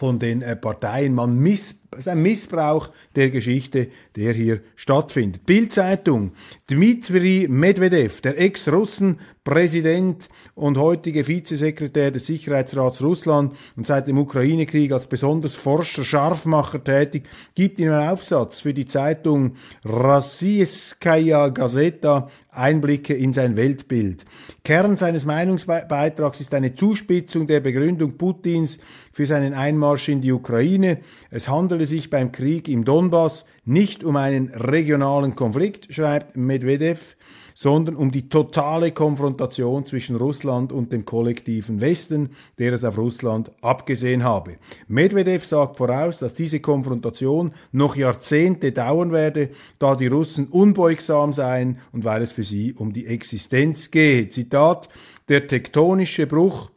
von 0.00 0.18
den 0.18 0.40
äh, 0.40 0.56
Parteien. 0.56 1.14
Man 1.14 1.38
miss 1.38 1.74
ist 1.98 2.08
ein 2.08 2.22
Missbrauch 2.22 2.90
der 3.16 3.30
Geschichte, 3.30 3.88
der 4.14 4.32
hier 4.32 4.60
stattfindet. 4.76 5.44
Bildzeitung. 5.44 6.32
Dmitri 6.70 7.48
Medvedev, 7.50 8.20
der 8.20 8.38
Ex-Russen-Präsident 8.38 10.28
und 10.54 10.78
heutige 10.78 11.26
Vizesekretär 11.26 12.12
des 12.12 12.26
Sicherheitsrats 12.26 13.02
Russland 13.02 13.56
und 13.76 13.88
seit 13.88 14.06
dem 14.06 14.18
Ukraine-Krieg 14.18 14.92
als 14.92 15.06
besonders 15.06 15.56
Forscher, 15.56 16.04
Scharfmacher 16.04 16.84
tätig, 16.84 17.28
gibt 17.56 17.80
in 17.80 17.88
einem 17.88 18.08
Aufsatz 18.10 18.60
für 18.60 18.72
die 18.72 18.86
Zeitung 18.86 19.56
Rossiyskaya 19.84 21.48
Gazeta 21.48 22.28
Einblicke 22.52 23.14
in 23.14 23.32
sein 23.32 23.56
Weltbild. 23.56 24.24
Kern 24.64 24.96
seines 24.96 25.24
Meinungsbeitrags 25.24 26.40
ist 26.40 26.52
eine 26.52 26.74
Zuspitzung 26.74 27.46
der 27.46 27.60
Begründung 27.60 28.18
Putins 28.18 28.78
für 29.12 29.26
seinen 29.26 29.54
Einmarsch 29.54 30.08
in 30.08 30.20
die 30.20 30.32
Ukraine. 30.32 30.98
Es 31.30 31.48
handele 31.80 31.86
sich 31.86 32.10
beim 32.10 32.30
Krieg 32.30 32.68
im 32.68 32.84
Donbass 32.84 33.46
nicht 33.64 34.04
um 34.04 34.16
einen 34.16 34.50
regionalen 34.50 35.34
Konflikt, 35.34 35.92
schreibt 35.94 36.36
Medvedev, 36.36 37.16
sondern 37.54 37.96
um 37.96 38.10
die 38.10 38.28
totale 38.28 38.92
Konfrontation 38.92 39.86
zwischen 39.86 40.16
Russland 40.16 40.72
und 40.72 40.92
dem 40.92 41.06
kollektiven 41.06 41.80
Westen, 41.80 42.30
der 42.58 42.74
es 42.74 42.84
auf 42.84 42.98
Russland 42.98 43.50
abgesehen 43.62 44.24
habe. 44.24 44.56
Medvedev 44.88 45.44
sagt 45.44 45.78
voraus, 45.78 46.18
dass 46.18 46.34
diese 46.34 46.60
Konfrontation 46.60 47.52
noch 47.72 47.96
Jahrzehnte 47.96 48.72
dauern 48.72 49.12
werde, 49.12 49.48
da 49.78 49.96
die 49.96 50.08
Russen 50.08 50.48
unbeugsam 50.48 51.32
seien 51.32 51.78
und 51.92 52.04
weil 52.04 52.20
es 52.20 52.32
für 52.32 52.44
sie 52.44 52.74
um 52.74 52.92
die 52.92 53.06
Existenz 53.06 53.90
gehe. 53.90 54.28
Zitat, 54.28 54.90
der 55.30 55.46
tektonische 55.46 56.26
Bruch 56.26 56.70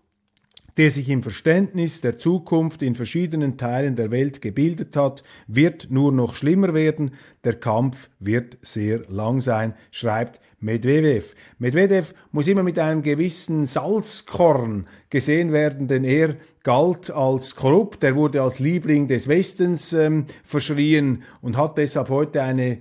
der 0.78 0.92
sich 0.92 1.10
im 1.10 1.22
Verständnis 1.22 2.02
der 2.02 2.18
Zukunft 2.18 2.82
in 2.82 2.96
verschiedenen 2.96 3.58
Teilen 3.58 3.96
der 3.96 4.12
Welt 4.12 4.42
gebildet 4.42 4.96
hat, 4.96 5.24
wird 5.48 5.88
nur 5.90 6.12
noch 6.12 6.36
schlimmer 6.36 6.74
werden. 6.74 7.12
Der 7.44 7.54
Kampf 7.54 8.10
wird 8.20 8.58
sehr 8.62 9.02
lang 9.10 9.42
sein, 9.42 9.76
schreibt 9.92 10.42
Medvedev. 10.60 11.36
Medvedev 11.60 12.14
muss 12.32 12.48
immer 12.48 12.64
mit 12.64 12.80
einem 12.80 13.04
gewissen 13.04 13.66
Salzkorn 13.66 14.88
gesehen 15.10 15.52
werden, 15.52 15.88
denn 15.88 16.04
er 16.04 16.38
galt 16.64 17.12
als 17.12 17.56
korrupt, 17.56 18.04
er 18.04 18.16
wurde 18.16 18.42
als 18.42 18.60
Liebling 18.60 19.08
des 19.08 19.28
Westens 19.28 19.92
ähm, 19.92 20.26
verschrien 20.44 21.24
und 21.42 21.58
hat 21.58 21.78
deshalb 21.78 22.10
heute 22.10 22.42
eine 22.42 22.80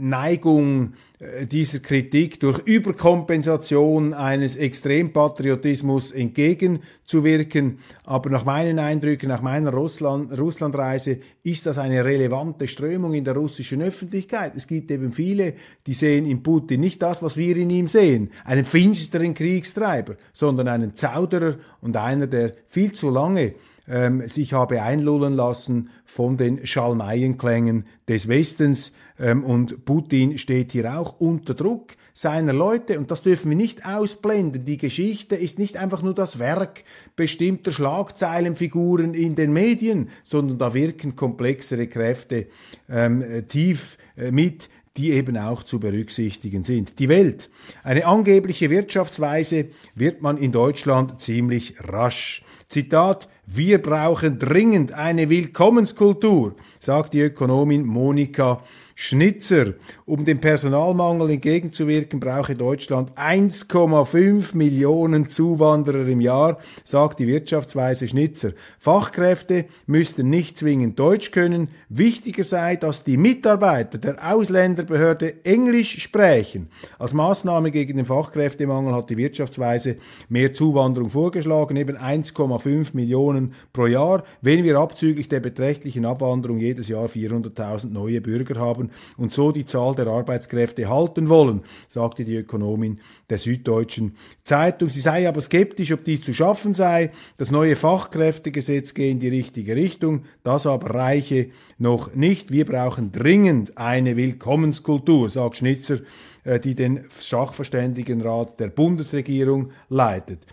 Neigung 0.00 0.94
äh, 1.18 1.46
dieser 1.46 1.78
Kritik 1.78 2.40
durch 2.40 2.58
Überkompensation 2.60 4.14
eines 4.14 4.56
Extrempatriotismus 4.56 6.10
entgegenzuwirken. 6.10 7.78
Aber 8.04 8.30
nach 8.30 8.44
meinen 8.44 8.78
Eindrücken, 8.78 9.28
nach 9.28 9.42
meiner 9.42 9.72
Russland, 9.72 10.38
Russlandreise 10.38 11.18
ist 11.42 11.66
das 11.66 11.78
eine 11.78 12.04
relevante 12.04 12.68
Strömung 12.68 13.14
in 13.14 13.24
der 13.24 13.36
russischen 13.36 13.82
Öffentlichkeit. 13.82 14.52
Es 14.56 14.66
gibt 14.66 14.90
eben 14.90 15.12
viele, 15.12 15.54
die 15.86 15.94
sehen 15.94 16.26
in 16.26 16.42
Putin 16.42 16.80
nicht 16.80 17.02
das, 17.02 17.22
was 17.22 17.36
wir 17.36 17.56
in 17.56 17.70
ihm 17.70 17.86
sehen, 17.86 18.30
einen 18.44 18.64
finsteren 18.64 19.34
Kriegstreiber, 19.34 20.16
sondern 20.32 20.68
einen 20.68 20.94
Zauderer 20.94 21.56
und 21.80 21.96
einer, 21.96 22.26
der 22.26 22.52
viel 22.68 22.92
zu 22.92 23.10
lange 23.10 23.54
ähm, 23.88 24.26
sich 24.28 24.52
habe 24.52 24.82
einlullen 24.82 25.34
lassen 25.34 25.90
von 26.04 26.36
den 26.36 26.66
Schalmeienklängen 26.66 27.84
des 28.08 28.28
Westens, 28.28 28.92
und 29.18 29.84
Putin 29.84 30.38
steht 30.38 30.72
hier 30.72 30.98
auch 30.98 31.20
unter 31.20 31.54
Druck 31.54 31.92
seiner 32.14 32.52
Leute 32.52 32.98
und 32.98 33.10
das 33.10 33.22
dürfen 33.22 33.50
wir 33.50 33.56
nicht 33.56 33.84
ausblenden. 33.84 34.64
Die 34.64 34.78
Geschichte 34.78 35.34
ist 35.36 35.58
nicht 35.58 35.76
einfach 35.76 36.02
nur 36.02 36.14
das 36.14 36.38
Werk 36.38 36.84
bestimmter 37.16 37.70
Schlagzeilenfiguren 37.72 39.14
in 39.14 39.34
den 39.34 39.52
Medien, 39.52 40.08
sondern 40.22 40.58
da 40.58 40.74
wirken 40.74 41.16
komplexere 41.16 41.88
Kräfte 41.88 42.46
ähm, 42.88 43.44
tief 43.48 43.98
äh, 44.16 44.30
mit, 44.30 44.68
die 44.96 45.10
eben 45.10 45.36
auch 45.36 45.64
zu 45.64 45.80
berücksichtigen 45.80 46.62
sind. 46.62 47.00
Die 47.00 47.08
Welt. 47.08 47.50
Eine 47.82 48.06
angebliche 48.06 48.70
Wirtschaftsweise 48.70 49.66
wird 49.96 50.22
man 50.22 50.36
in 50.36 50.52
Deutschland 50.52 51.20
ziemlich 51.20 51.74
rasch. 51.80 52.44
Zitat, 52.68 53.28
wir 53.46 53.82
brauchen 53.82 54.38
dringend 54.38 54.92
eine 54.92 55.30
Willkommenskultur, 55.30 56.54
sagt 56.78 57.14
die 57.14 57.20
Ökonomin 57.20 57.84
Monika 57.84 58.62
Schnitzer. 58.96 59.74
Um 60.06 60.24
dem 60.24 60.40
Personalmangel 60.40 61.30
entgegenzuwirken, 61.30 62.20
brauche 62.20 62.54
Deutschland 62.54 63.12
1,5 63.18 64.56
Millionen 64.56 65.28
Zuwanderer 65.28 66.06
im 66.06 66.20
Jahr, 66.20 66.58
sagt 66.84 67.18
die 67.18 67.26
Wirtschaftsweise 67.26 68.06
Schnitzer. 68.06 68.52
Fachkräfte 68.78 69.64
müssten 69.86 70.30
nicht 70.30 70.58
zwingend 70.58 70.98
Deutsch 70.98 71.32
können. 71.32 71.68
Wichtiger 71.88 72.44
sei, 72.44 72.76
dass 72.76 73.02
die 73.02 73.16
Mitarbeiter 73.16 73.98
der 73.98 74.32
Ausländerbehörde 74.32 75.44
Englisch 75.44 76.00
sprechen. 76.00 76.68
Als 76.98 77.14
Maßnahme 77.14 77.72
gegen 77.72 77.96
den 77.96 78.06
Fachkräftemangel 78.06 78.94
hat 78.94 79.10
die 79.10 79.16
Wirtschaftsweise 79.16 79.96
mehr 80.28 80.52
Zuwanderung 80.52 81.10
vorgeschlagen, 81.10 81.76
eben 81.76 81.96
1,5 81.96 82.94
Millionen 82.94 83.54
pro 83.72 83.86
Jahr, 83.86 84.22
wenn 84.40 84.62
wir 84.62 84.78
abzüglich 84.78 85.28
der 85.28 85.40
beträchtlichen 85.40 86.04
Abwanderung 86.04 86.58
jedes 86.58 86.86
Jahr 86.86 87.06
400.000 87.06 87.90
neue 87.90 88.20
Bürger 88.20 88.60
haben 88.60 88.83
haben 88.84 88.90
und 89.16 89.32
so 89.32 89.52
die 89.52 89.64
Zahl 89.64 89.94
der 89.94 90.06
Arbeitskräfte 90.06 90.88
halten 90.88 91.28
wollen, 91.28 91.62
sagte 91.88 92.24
die 92.24 92.36
Ökonomin 92.36 93.00
der 93.30 93.38
Süddeutschen 93.38 94.16
Zeitung. 94.44 94.88
Sie 94.88 95.00
sei 95.00 95.28
aber 95.28 95.40
skeptisch, 95.40 95.92
ob 95.92 96.04
dies 96.04 96.22
zu 96.22 96.32
schaffen 96.32 96.74
sei. 96.74 97.10
Das 97.36 97.50
neue 97.50 97.76
Fachkräftegesetz 97.76 98.94
gehe 98.94 99.10
in 99.10 99.18
die 99.18 99.28
richtige 99.28 99.76
Richtung, 99.76 100.24
das 100.42 100.66
aber 100.66 100.94
reiche 100.94 101.50
noch 101.78 102.14
nicht. 102.14 102.52
Wir 102.52 102.64
brauchen 102.64 103.12
dringend 103.12 103.78
eine 103.78 104.16
Willkommenskultur, 104.16 105.28
sagt 105.28 105.56
Schnitzer, 105.56 105.98
äh, 106.44 106.60
die 106.60 106.74
den 106.74 107.04
Sachverständigenrat 107.10 108.60
der 108.60 108.68
Bundesregierung 108.68 109.72
leitet. 109.88 110.46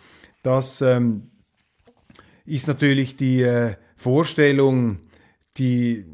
Das 0.43 0.81
ähm, 0.81 1.31
ist 2.45 2.67
natürlich 2.67 3.15
die 3.15 3.43
äh, 3.43 3.75
Vorstellung, 3.95 4.97
die 5.57 6.05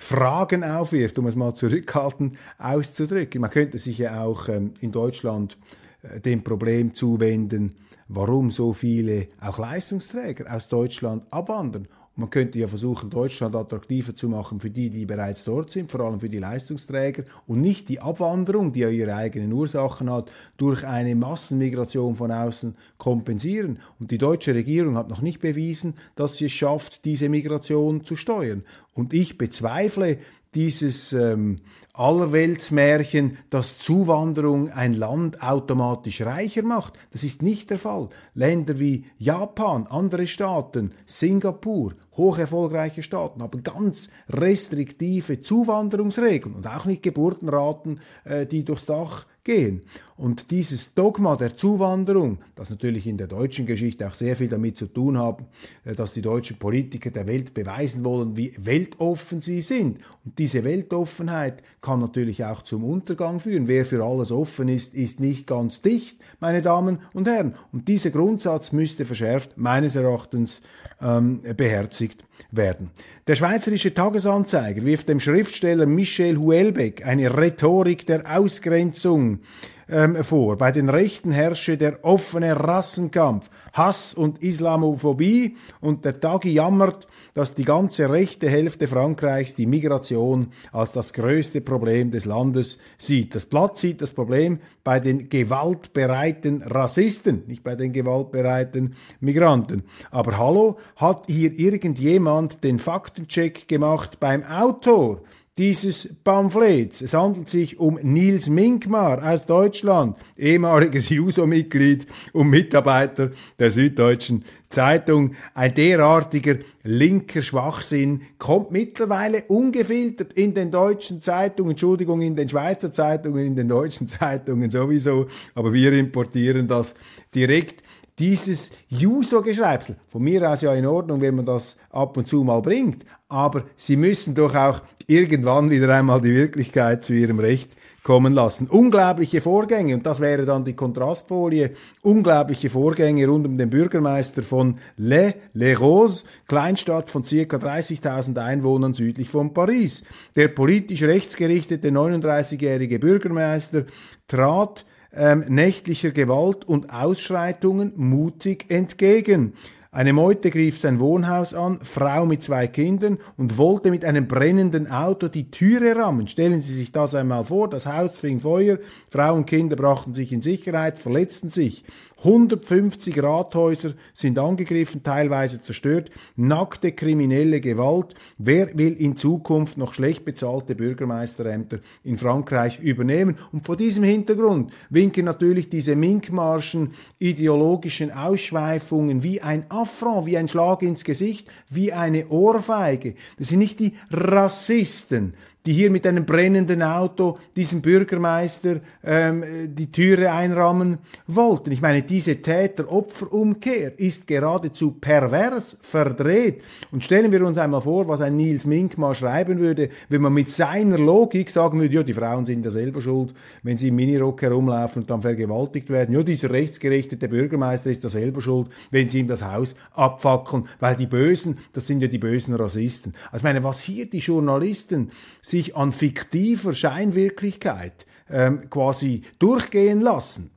Fragen 0.00 0.62
aufwirft, 0.62 1.18
um 1.18 1.26
es 1.26 1.36
mal 1.36 1.54
zurückhaltend 1.54 2.38
auszudrücken. 2.58 3.40
Man 3.40 3.50
könnte 3.50 3.78
sich 3.78 3.98
ja 3.98 4.22
auch 4.22 4.48
ähm, 4.48 4.74
in 4.80 4.92
Deutschland 4.92 5.58
äh, 6.02 6.20
dem 6.20 6.44
Problem 6.44 6.94
zuwenden, 6.94 7.74
warum 8.06 8.50
so 8.50 8.72
viele 8.72 9.28
auch 9.40 9.58
Leistungsträger 9.58 10.54
aus 10.54 10.68
Deutschland 10.68 11.24
abwandern 11.30 11.88
man 12.18 12.30
könnte 12.30 12.58
ja 12.58 12.66
versuchen, 12.66 13.10
Deutschland 13.10 13.54
attraktiver 13.54 14.14
zu 14.14 14.28
machen 14.28 14.58
für 14.58 14.70
die, 14.70 14.90
die 14.90 15.06
bereits 15.06 15.44
dort 15.44 15.70
sind, 15.70 15.92
vor 15.92 16.00
allem 16.00 16.18
für 16.18 16.28
die 16.28 16.38
Leistungsträger 16.38 17.22
und 17.46 17.60
nicht 17.60 17.88
die 17.88 18.00
Abwanderung, 18.00 18.72
die 18.72 18.80
ja 18.80 18.88
ihre 18.88 19.14
eigenen 19.14 19.52
Ursachen 19.52 20.10
hat, 20.10 20.28
durch 20.56 20.84
eine 20.84 21.14
Massenmigration 21.14 22.16
von 22.16 22.32
außen 22.32 22.74
kompensieren. 22.98 23.78
Und 24.00 24.10
die 24.10 24.18
deutsche 24.18 24.52
Regierung 24.52 24.96
hat 24.96 25.08
noch 25.08 25.22
nicht 25.22 25.38
bewiesen, 25.38 25.94
dass 26.16 26.36
sie 26.36 26.46
es 26.46 26.52
schafft, 26.52 27.04
diese 27.04 27.28
Migration 27.28 28.04
zu 28.04 28.16
steuern. 28.16 28.64
Und 28.94 29.14
ich 29.14 29.38
bezweifle 29.38 30.18
dieses 30.54 31.12
ähm, 31.12 31.60
Allerweltsmärchen, 31.98 33.38
dass 33.50 33.76
Zuwanderung 33.78 34.70
ein 34.70 34.94
Land 34.94 35.42
automatisch 35.42 36.20
reicher 36.20 36.62
macht. 36.62 36.94
Das 37.10 37.24
ist 37.24 37.42
nicht 37.42 37.70
der 37.70 37.78
Fall. 37.78 38.08
Länder 38.34 38.78
wie 38.78 39.06
Japan, 39.18 39.88
andere 39.88 40.28
Staaten, 40.28 40.92
Singapur, 41.06 41.94
hoch 42.16 42.38
erfolgreiche 42.38 43.02
Staaten 43.02 43.42
haben 43.42 43.64
ganz 43.64 44.10
restriktive 44.28 45.40
Zuwanderungsregeln 45.40 46.54
und 46.54 46.66
auch 46.68 46.84
nicht 46.84 47.02
Geburtenraten, 47.02 48.00
äh, 48.24 48.46
die 48.46 48.64
durchs 48.64 48.86
Dach 48.86 49.26
gehen. 49.48 49.80
Und 50.18 50.50
dieses 50.50 50.94
Dogma 50.94 51.36
der 51.36 51.56
Zuwanderung, 51.56 52.38
das 52.54 52.68
natürlich 52.68 53.06
in 53.06 53.16
der 53.16 53.28
deutschen 53.28 53.64
Geschichte 53.64 54.06
auch 54.06 54.12
sehr 54.14 54.36
viel 54.36 54.48
damit 54.48 54.76
zu 54.76 54.86
tun 54.86 55.16
hat, 55.16 55.42
äh, 55.84 55.94
dass 55.94 56.12
die 56.12 56.20
deutschen 56.20 56.58
Politiker 56.58 57.10
der 57.10 57.26
Welt 57.26 57.54
beweisen 57.54 58.04
wollen, 58.04 58.36
wie 58.36 58.52
weltoffen 58.58 59.40
sie 59.40 59.62
sind. 59.62 60.00
Und 60.24 60.38
diese 60.38 60.64
Weltoffenheit 60.64 61.62
kann 61.80 62.00
natürlich 62.00 62.44
auch 62.44 62.60
zum 62.60 62.84
Untergang 62.84 63.40
führen. 63.40 63.68
Wer 63.68 63.86
für 63.86 64.04
alles 64.04 64.30
offen 64.30 64.68
ist, 64.68 64.94
ist 64.94 65.18
nicht 65.18 65.46
ganz 65.46 65.80
dicht, 65.80 66.18
meine 66.40 66.60
Damen 66.60 66.98
und 67.14 67.26
Herren. 67.26 67.54
Und 67.72 67.88
dieser 67.88 68.10
Grundsatz 68.10 68.72
müsste 68.72 69.06
verschärft, 69.06 69.56
meines 69.56 69.96
Erachtens, 69.96 70.60
ähm, 71.00 71.40
beherzigt 71.56 72.24
werden. 72.50 72.90
Der 73.28 73.34
Schweizerische 73.34 73.92
Tagesanzeiger 73.92 74.84
wirft 74.84 75.10
dem 75.10 75.20
Schriftsteller 75.20 75.84
Michel 75.84 76.38
Huelbeck 76.38 77.04
eine 77.04 77.36
Rhetorik 77.36 78.06
der 78.06 78.22
Ausgrenzung 78.38 79.40
ähm, 79.88 80.22
vor. 80.22 80.56
Bei 80.56 80.72
den 80.72 80.88
Rechten 80.88 81.30
herrsche 81.30 81.76
der 81.76 82.04
offene 82.04 82.58
Rassenkampf, 82.58 83.48
Hass 83.72 84.14
und 84.14 84.42
Islamophobie 84.42 85.56
und 85.80 86.04
der 86.04 86.20
Tagi 86.20 86.50
jammert, 86.50 87.06
dass 87.34 87.54
die 87.54 87.64
ganze 87.64 88.10
rechte 88.10 88.48
Hälfte 88.48 88.86
Frankreichs 88.86 89.54
die 89.54 89.66
Migration 89.66 90.48
als 90.72 90.92
das 90.92 91.12
größte 91.12 91.60
Problem 91.60 92.10
des 92.10 92.24
Landes 92.24 92.78
sieht. 92.98 93.34
Das 93.34 93.46
Blatt 93.46 93.78
sieht 93.78 94.02
das 94.02 94.12
Problem 94.12 94.58
bei 94.84 95.00
den 95.00 95.28
gewaltbereiten 95.28 96.62
Rassisten, 96.62 97.44
nicht 97.46 97.62
bei 97.62 97.76
den 97.76 97.92
gewaltbereiten 97.92 98.94
Migranten. 99.20 99.84
Aber 100.10 100.38
hallo, 100.38 100.78
hat 100.96 101.24
hier 101.26 101.52
irgendjemand 101.52 102.64
den 102.64 102.78
Faktencheck 102.78 103.68
gemacht 103.68 104.18
beim 104.20 104.42
Autor? 104.44 105.22
Dieses 105.58 106.08
Pamphlets. 106.22 107.02
Es 107.02 107.14
handelt 107.14 107.48
sich 107.48 107.80
um 107.80 107.98
Nils 108.00 108.48
Minkmar 108.48 109.22
aus 109.22 109.44
Deutschland, 109.44 110.16
ehemaliges 110.36 111.08
JUSO-Mitglied 111.10 112.06
und 112.32 112.48
Mitarbeiter 112.48 113.32
der 113.58 113.70
Süddeutschen 113.70 114.44
Zeitung. 114.68 115.34
Ein 115.54 115.74
derartiger 115.74 116.56
linker 116.84 117.42
Schwachsinn 117.42 118.22
kommt 118.38 118.70
mittlerweile 118.70 119.42
ungefiltert 119.48 120.34
in 120.34 120.54
den 120.54 120.70
deutschen 120.70 121.20
Zeitungen, 121.22 121.72
Entschuldigung, 121.72 122.20
in 122.20 122.36
den 122.36 122.48
Schweizer 122.48 122.92
Zeitungen, 122.92 123.44
in 123.44 123.56
den 123.56 123.68
deutschen 123.68 124.06
Zeitungen 124.08 124.70
sowieso, 124.70 125.26
aber 125.54 125.72
wir 125.72 125.92
importieren 125.92 126.68
das 126.68 126.94
direkt 127.34 127.82
dieses 128.18 128.70
Juso-Geschreibsel, 128.88 129.96
von 130.08 130.22
mir 130.22 130.50
aus 130.50 130.62
ja 130.62 130.74
in 130.74 130.86
Ordnung, 130.86 131.20
wenn 131.20 131.36
man 131.36 131.46
das 131.46 131.76
ab 131.90 132.16
und 132.16 132.28
zu 132.28 132.44
mal 132.44 132.62
bringt, 132.62 133.04
aber 133.28 133.64
sie 133.76 133.96
müssen 133.96 134.34
doch 134.34 134.54
auch 134.54 134.80
irgendwann 135.06 135.70
wieder 135.70 135.94
einmal 135.94 136.20
die 136.20 136.34
Wirklichkeit 136.34 137.04
zu 137.04 137.14
ihrem 137.14 137.38
Recht 137.38 137.70
kommen 138.02 138.32
lassen. 138.32 138.68
Unglaubliche 138.68 139.42
Vorgänge, 139.42 139.94
und 139.94 140.06
das 140.06 140.20
wäre 140.20 140.46
dann 140.46 140.64
die 140.64 140.72
Kontrastfolie, 140.72 141.72
unglaubliche 142.00 142.70
Vorgänge 142.70 143.26
rund 143.26 143.46
um 143.46 143.58
den 143.58 143.68
Bürgermeister 143.68 144.42
von 144.42 144.78
Le, 144.96 145.34
Les 145.52 145.78
Roses, 145.78 146.24
Kleinstadt 146.46 147.10
von 147.10 147.26
circa 147.26 147.58
30.000 147.58 148.42
Einwohnern 148.42 148.94
südlich 148.94 149.28
von 149.28 149.52
Paris. 149.52 150.04
Der 150.36 150.48
politisch 150.48 151.02
rechtsgerichtete 151.02 151.90
39-jährige 151.90 152.98
Bürgermeister 152.98 153.84
trat 154.26 154.86
ähm, 155.14 155.44
nächtlicher 155.48 156.10
Gewalt 156.10 156.64
und 156.64 156.92
Ausschreitungen 156.92 157.92
mutig 157.96 158.66
entgegen. 158.68 159.54
Eine 159.90 160.12
Meute 160.12 160.50
griff 160.50 160.78
sein 160.78 161.00
Wohnhaus 161.00 161.54
an, 161.54 161.80
Frau 161.82 162.26
mit 162.26 162.42
zwei 162.42 162.66
Kindern, 162.66 163.16
und 163.38 163.56
wollte 163.56 163.90
mit 163.90 164.04
einem 164.04 164.28
brennenden 164.28 164.86
Auto 164.90 165.28
die 165.28 165.50
Türe 165.50 165.96
rammen. 165.96 166.28
Stellen 166.28 166.60
Sie 166.60 166.74
sich 166.74 166.92
das 166.92 167.14
einmal 167.14 167.46
vor, 167.46 167.70
das 167.70 167.86
Haus 167.86 168.18
fing 168.18 168.38
Feuer, 168.38 168.78
Frau 169.08 169.34
und 169.34 169.46
Kinder 169.46 169.76
brachten 169.76 170.12
sich 170.12 170.30
in 170.30 170.42
Sicherheit, 170.42 170.98
verletzten 170.98 171.48
sich. 171.48 171.84
150 172.24 173.22
Rathäuser 173.22 173.92
sind 174.12 174.40
angegriffen, 174.40 175.04
teilweise 175.04 175.62
zerstört. 175.62 176.10
Nackte 176.34 176.90
kriminelle 176.90 177.60
Gewalt. 177.60 178.14
Wer 178.38 178.76
will 178.76 178.94
in 178.94 179.16
Zukunft 179.16 179.78
noch 179.78 179.94
schlecht 179.94 180.24
bezahlte 180.24 180.74
Bürgermeisterämter 180.74 181.78
in 182.02 182.18
Frankreich 182.18 182.80
übernehmen? 182.80 183.36
Und 183.52 183.64
vor 183.64 183.76
diesem 183.76 184.02
Hintergrund 184.02 184.72
winken 184.90 185.26
natürlich 185.26 185.70
diese 185.70 185.94
Minkmarschen, 185.94 186.90
ideologischen 187.20 188.10
Ausschweifungen 188.10 189.22
wie 189.22 189.40
ein 189.40 189.66
Affront, 189.68 190.26
wie 190.26 190.38
ein 190.38 190.48
Schlag 190.48 190.82
ins 190.82 191.04
Gesicht, 191.04 191.48
wie 191.70 191.92
eine 191.92 192.26
Ohrfeige. 192.28 193.14
Das 193.38 193.48
sind 193.48 193.60
nicht 193.60 193.78
die 193.78 193.94
Rassisten, 194.10 195.34
die 195.68 195.74
hier 195.74 195.90
mit 195.90 196.06
einem 196.06 196.24
brennenden 196.24 196.82
Auto 196.82 197.36
diesem 197.54 197.82
Bürgermeister 197.82 198.80
ähm, 199.04 199.44
die 199.66 199.92
Türe 199.92 200.32
einrammen 200.32 200.96
wollten. 201.26 201.72
Ich 201.72 201.82
meine, 201.82 202.00
diese 202.00 202.40
Täter-Opfer-Umkehr 202.40 204.00
ist 204.00 204.26
geradezu 204.26 204.92
pervers 204.92 205.76
verdreht. 205.82 206.62
Und 206.90 207.04
stellen 207.04 207.30
wir 207.32 207.44
uns 207.44 207.58
einmal 207.58 207.82
vor, 207.82 208.08
was 208.08 208.22
ein 208.22 208.36
Nils 208.36 208.64
Mink 208.64 208.96
mal 208.96 209.14
schreiben 209.14 209.58
würde, 209.58 209.90
wenn 210.08 210.22
man 210.22 210.32
mit 210.32 210.48
seiner 210.48 210.96
Logik 210.96 211.50
sagen 211.50 211.82
würde, 211.82 211.96
ja, 211.96 212.02
die 212.02 212.14
Frauen 212.14 212.46
sind 212.46 212.64
ja 212.64 212.70
selber 212.70 213.02
schuld, 213.02 213.34
wenn 213.62 213.76
sie 213.76 213.88
im 213.88 213.96
Minirock 213.96 214.40
herumlaufen 214.40 215.02
und 215.02 215.10
dann 215.10 215.20
vergewaltigt 215.20 215.90
werden. 215.90 216.14
Ja, 216.14 216.22
dieser 216.22 216.50
rechtsgerichtete 216.50 217.28
Bürgermeister 217.28 217.90
ist 217.90 218.04
ja 218.04 218.08
selber 218.08 218.40
schuld, 218.40 218.70
wenn 218.90 219.10
sie 219.10 219.18
ihm 219.18 219.28
das 219.28 219.44
Haus 219.44 219.74
abfackeln, 219.92 220.66
weil 220.80 220.96
die 220.96 221.06
Bösen, 221.06 221.58
das 221.74 221.86
sind 221.86 222.00
ja 222.00 222.08
die 222.08 222.16
bösen 222.16 222.54
Rassisten. 222.54 223.12
Also 223.26 223.36
ich 223.36 223.42
meine, 223.42 223.62
was 223.62 223.80
hier 223.80 224.08
die 224.08 224.20
Journalisten 224.20 225.10
sich 225.42 225.57
an 225.74 225.92
fiktiver 225.92 226.72
Scheinwirklichkeit 226.72 228.06
ähm, 228.30 228.68
quasi 228.70 229.22
durchgehen 229.38 230.00
lassen, 230.00 230.50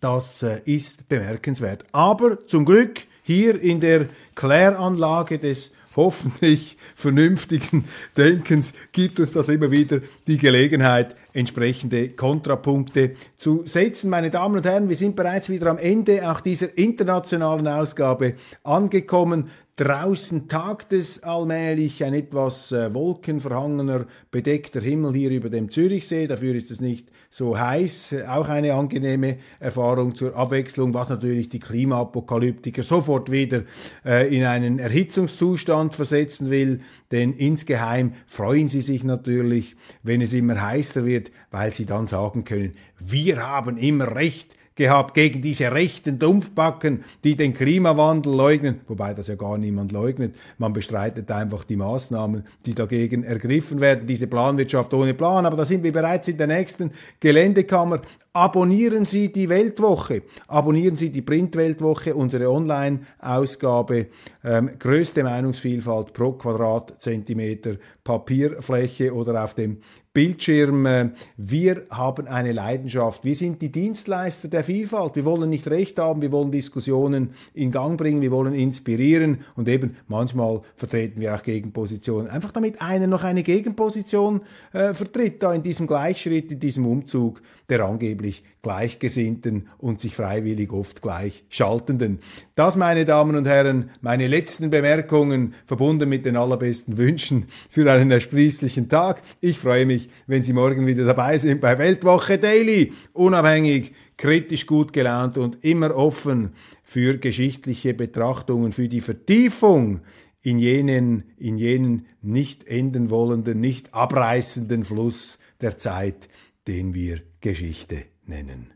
das 0.00 0.42
äh, 0.42 0.60
ist 0.64 1.08
bemerkenswert. 1.08 1.84
Aber 1.92 2.46
zum 2.46 2.64
Glück 2.64 3.00
hier 3.22 3.60
in 3.60 3.80
der 3.80 4.08
Kläranlage 4.34 5.38
des 5.38 5.70
hoffentlich 5.96 6.76
vernünftigen 6.94 7.84
Denkens 8.16 8.72
gibt 8.92 9.20
uns 9.20 9.32
das 9.32 9.48
immer 9.48 9.70
wieder 9.70 10.00
die 10.26 10.38
Gelegenheit, 10.38 11.14
entsprechende 11.34 12.10
Kontrapunkte 12.10 13.14
zu 13.36 13.62
setzen. 13.64 14.10
Meine 14.10 14.30
Damen 14.30 14.56
und 14.56 14.66
Herren, 14.66 14.88
wir 14.88 14.96
sind 14.96 15.16
bereits 15.16 15.48
wieder 15.48 15.68
am 15.68 15.78
Ende 15.78 16.30
auch 16.30 16.40
dieser 16.40 16.76
internationalen 16.76 17.66
Ausgabe 17.68 18.34
angekommen. 18.64 19.50
Draußen 19.76 20.48
tagt 20.48 20.92
es 20.92 21.22
allmählich, 21.22 22.04
ein 22.04 22.12
etwas 22.12 22.72
äh, 22.72 22.92
wolkenverhangener, 22.92 24.04
bedeckter 24.30 24.82
Himmel 24.82 25.14
hier 25.14 25.30
über 25.30 25.48
dem 25.48 25.70
Zürichsee. 25.70 26.26
Dafür 26.26 26.54
ist 26.54 26.70
es 26.70 26.82
nicht 26.82 27.08
so 27.30 27.58
heiß. 27.58 28.16
Auch 28.28 28.50
eine 28.50 28.74
angenehme 28.74 29.38
Erfahrung 29.60 30.14
zur 30.14 30.36
Abwechslung, 30.36 30.92
was 30.92 31.08
natürlich 31.08 31.48
die 31.48 31.58
Klimaapokalyptiker 31.58 32.82
sofort 32.82 33.30
wieder 33.30 33.62
äh, 34.04 34.36
in 34.36 34.44
einen 34.44 34.78
Erhitzungszustand 34.78 35.94
versetzen 35.94 36.50
will. 36.50 36.82
Denn 37.10 37.32
insgeheim 37.32 38.12
freuen 38.26 38.68
sie 38.68 38.82
sich 38.82 39.04
natürlich, 39.04 39.74
wenn 40.02 40.20
es 40.20 40.34
immer 40.34 40.60
heißer 40.60 41.06
wird, 41.06 41.30
weil 41.50 41.72
sie 41.72 41.86
dann 41.86 42.06
sagen 42.06 42.44
können, 42.44 42.74
wir 42.98 43.48
haben 43.48 43.78
immer 43.78 44.16
recht 44.16 44.54
gehabt 44.74 45.14
gegen 45.14 45.42
diese 45.42 45.72
rechten 45.72 46.18
Dumpfbacken, 46.18 47.04
die 47.24 47.36
den 47.36 47.54
Klimawandel 47.54 48.34
leugnen, 48.34 48.80
wobei 48.86 49.14
das 49.14 49.28
ja 49.28 49.34
gar 49.34 49.58
niemand 49.58 49.92
leugnet. 49.92 50.34
Man 50.58 50.72
bestreitet 50.72 51.30
einfach 51.30 51.64
die 51.64 51.76
Maßnahmen, 51.76 52.44
die 52.66 52.74
dagegen 52.74 53.24
ergriffen 53.24 53.80
werden, 53.80 54.06
diese 54.06 54.26
Planwirtschaft 54.26 54.94
ohne 54.94 55.14
Plan. 55.14 55.46
Aber 55.46 55.56
da 55.56 55.64
sind 55.64 55.82
wir 55.84 55.92
bereits 55.92 56.28
in 56.28 56.36
der 56.36 56.46
nächsten 56.46 56.90
Geländekammer. 57.20 58.00
Abonnieren 58.34 59.04
Sie 59.04 59.30
die 59.30 59.50
Weltwoche, 59.50 60.22
abonnieren 60.48 60.96
Sie 60.96 61.10
die 61.10 61.20
Printweltwoche, 61.20 62.14
unsere 62.14 62.50
Online-Ausgabe, 62.50 64.06
ähm, 64.42 64.70
größte 64.78 65.22
Meinungsvielfalt 65.22 66.14
pro 66.14 66.32
Quadratzentimeter 66.32 67.76
Papierfläche 68.02 69.12
oder 69.12 69.44
auf 69.44 69.52
dem 69.52 69.80
Bildschirm. 70.14 71.12
Wir 71.36 71.86
haben 71.90 72.26
eine 72.26 72.52
Leidenschaft. 72.52 73.24
Wir 73.24 73.34
sind 73.34 73.62
die 73.62 73.72
Dienstleister 73.72 74.48
der 74.48 74.62
Vielfalt. 74.62 75.16
Wir 75.16 75.24
wollen 75.24 75.48
nicht 75.48 75.68
Recht 75.68 75.98
haben, 75.98 76.20
wir 76.20 76.32
wollen 76.32 76.50
Diskussionen 76.50 77.30
in 77.54 77.70
Gang 77.70 77.98
bringen, 77.98 78.20
wir 78.20 78.30
wollen 78.30 78.52
inspirieren 78.52 79.38
und 79.56 79.68
eben 79.68 79.96
manchmal 80.08 80.60
vertreten 80.76 81.20
wir 81.20 81.34
auch 81.34 81.42
Gegenpositionen. 81.42 82.30
Einfach 82.30 82.52
damit 82.52 82.82
einer 82.82 83.06
noch 83.06 83.24
eine 83.24 83.42
Gegenposition 83.42 84.42
äh, 84.72 84.92
vertritt, 84.92 85.42
da 85.42 85.54
in 85.54 85.62
diesem 85.62 85.86
Gleichschritt, 85.86 86.52
in 86.52 86.60
diesem 86.60 86.86
Umzug 86.86 87.40
der 87.70 87.84
angeblich 87.84 88.44
Gleichgesinnten 88.62 89.68
und 89.78 90.00
sich 90.00 90.14
freiwillig 90.14 90.72
oft 90.72 91.02
gleich 91.02 91.44
schaltenden. 91.48 92.20
Das, 92.54 92.76
meine 92.76 93.04
Damen 93.04 93.34
und 93.34 93.46
Herren, 93.46 93.90
meine 94.00 94.28
letzten 94.28 94.70
Bemerkungen 94.70 95.54
verbunden 95.66 96.08
mit 96.08 96.24
den 96.24 96.36
allerbesten 96.36 96.96
Wünschen 96.96 97.46
für 97.68 97.90
einen 97.90 98.12
ersprießlichen 98.12 98.88
Tag. 98.88 99.22
Ich 99.40 99.58
freue 99.58 99.84
mich, 99.84 100.10
wenn 100.28 100.44
Sie 100.44 100.52
morgen 100.52 100.86
wieder 100.86 101.04
dabei 101.04 101.38
sind 101.38 101.60
bei 101.60 101.76
Weltwoche 101.76 102.38
Daily. 102.38 102.92
Unabhängig, 103.12 103.94
kritisch 104.16 104.66
gut 104.66 104.92
gelaunt 104.92 105.38
und 105.38 105.64
immer 105.64 105.96
offen 105.96 106.52
für 106.84 107.18
geschichtliche 107.18 107.94
Betrachtungen, 107.94 108.70
für 108.70 108.86
die 108.86 109.00
Vertiefung 109.00 110.02
in 110.40 110.60
jenen, 110.60 111.24
in 111.36 111.58
jenen 111.58 112.06
nicht 112.20 112.68
enden 112.68 113.10
wollenden, 113.10 113.58
nicht 113.58 113.92
abreißenden 113.92 114.84
Fluss 114.84 115.40
der 115.60 115.78
Zeit, 115.78 116.28
den 116.68 116.94
wir 116.94 117.22
Geschichte 117.40 118.11
nennen. 118.26 118.72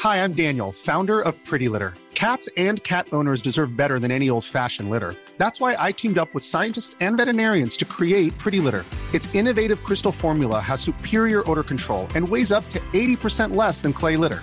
Hi, 0.00 0.22
I'm 0.22 0.34
Daniel, 0.34 0.70
founder 0.70 1.20
of 1.20 1.34
Pretty 1.44 1.68
Litter. 1.68 1.94
Cats 2.14 2.48
and 2.56 2.82
cat 2.84 3.08
owners 3.12 3.42
deserve 3.42 3.76
better 3.76 3.98
than 3.98 4.10
any 4.10 4.30
old-fashioned 4.30 4.88
litter. 4.88 5.14
That's 5.36 5.60
why 5.60 5.74
I 5.78 5.90
teamed 5.92 6.16
up 6.16 6.32
with 6.32 6.44
scientists 6.44 6.94
and 7.00 7.16
veterinarians 7.16 7.76
to 7.78 7.84
create 7.84 8.36
Pretty 8.38 8.60
Litter. 8.60 8.84
Its 9.12 9.34
innovative 9.34 9.82
crystal 9.82 10.12
formula 10.12 10.60
has 10.60 10.80
superior 10.80 11.42
odor 11.50 11.64
control 11.64 12.06
and 12.14 12.28
weighs 12.28 12.52
up 12.52 12.68
to 12.70 12.78
80% 12.92 13.56
less 13.56 13.82
than 13.82 13.92
clay 13.92 14.16
litter. 14.16 14.42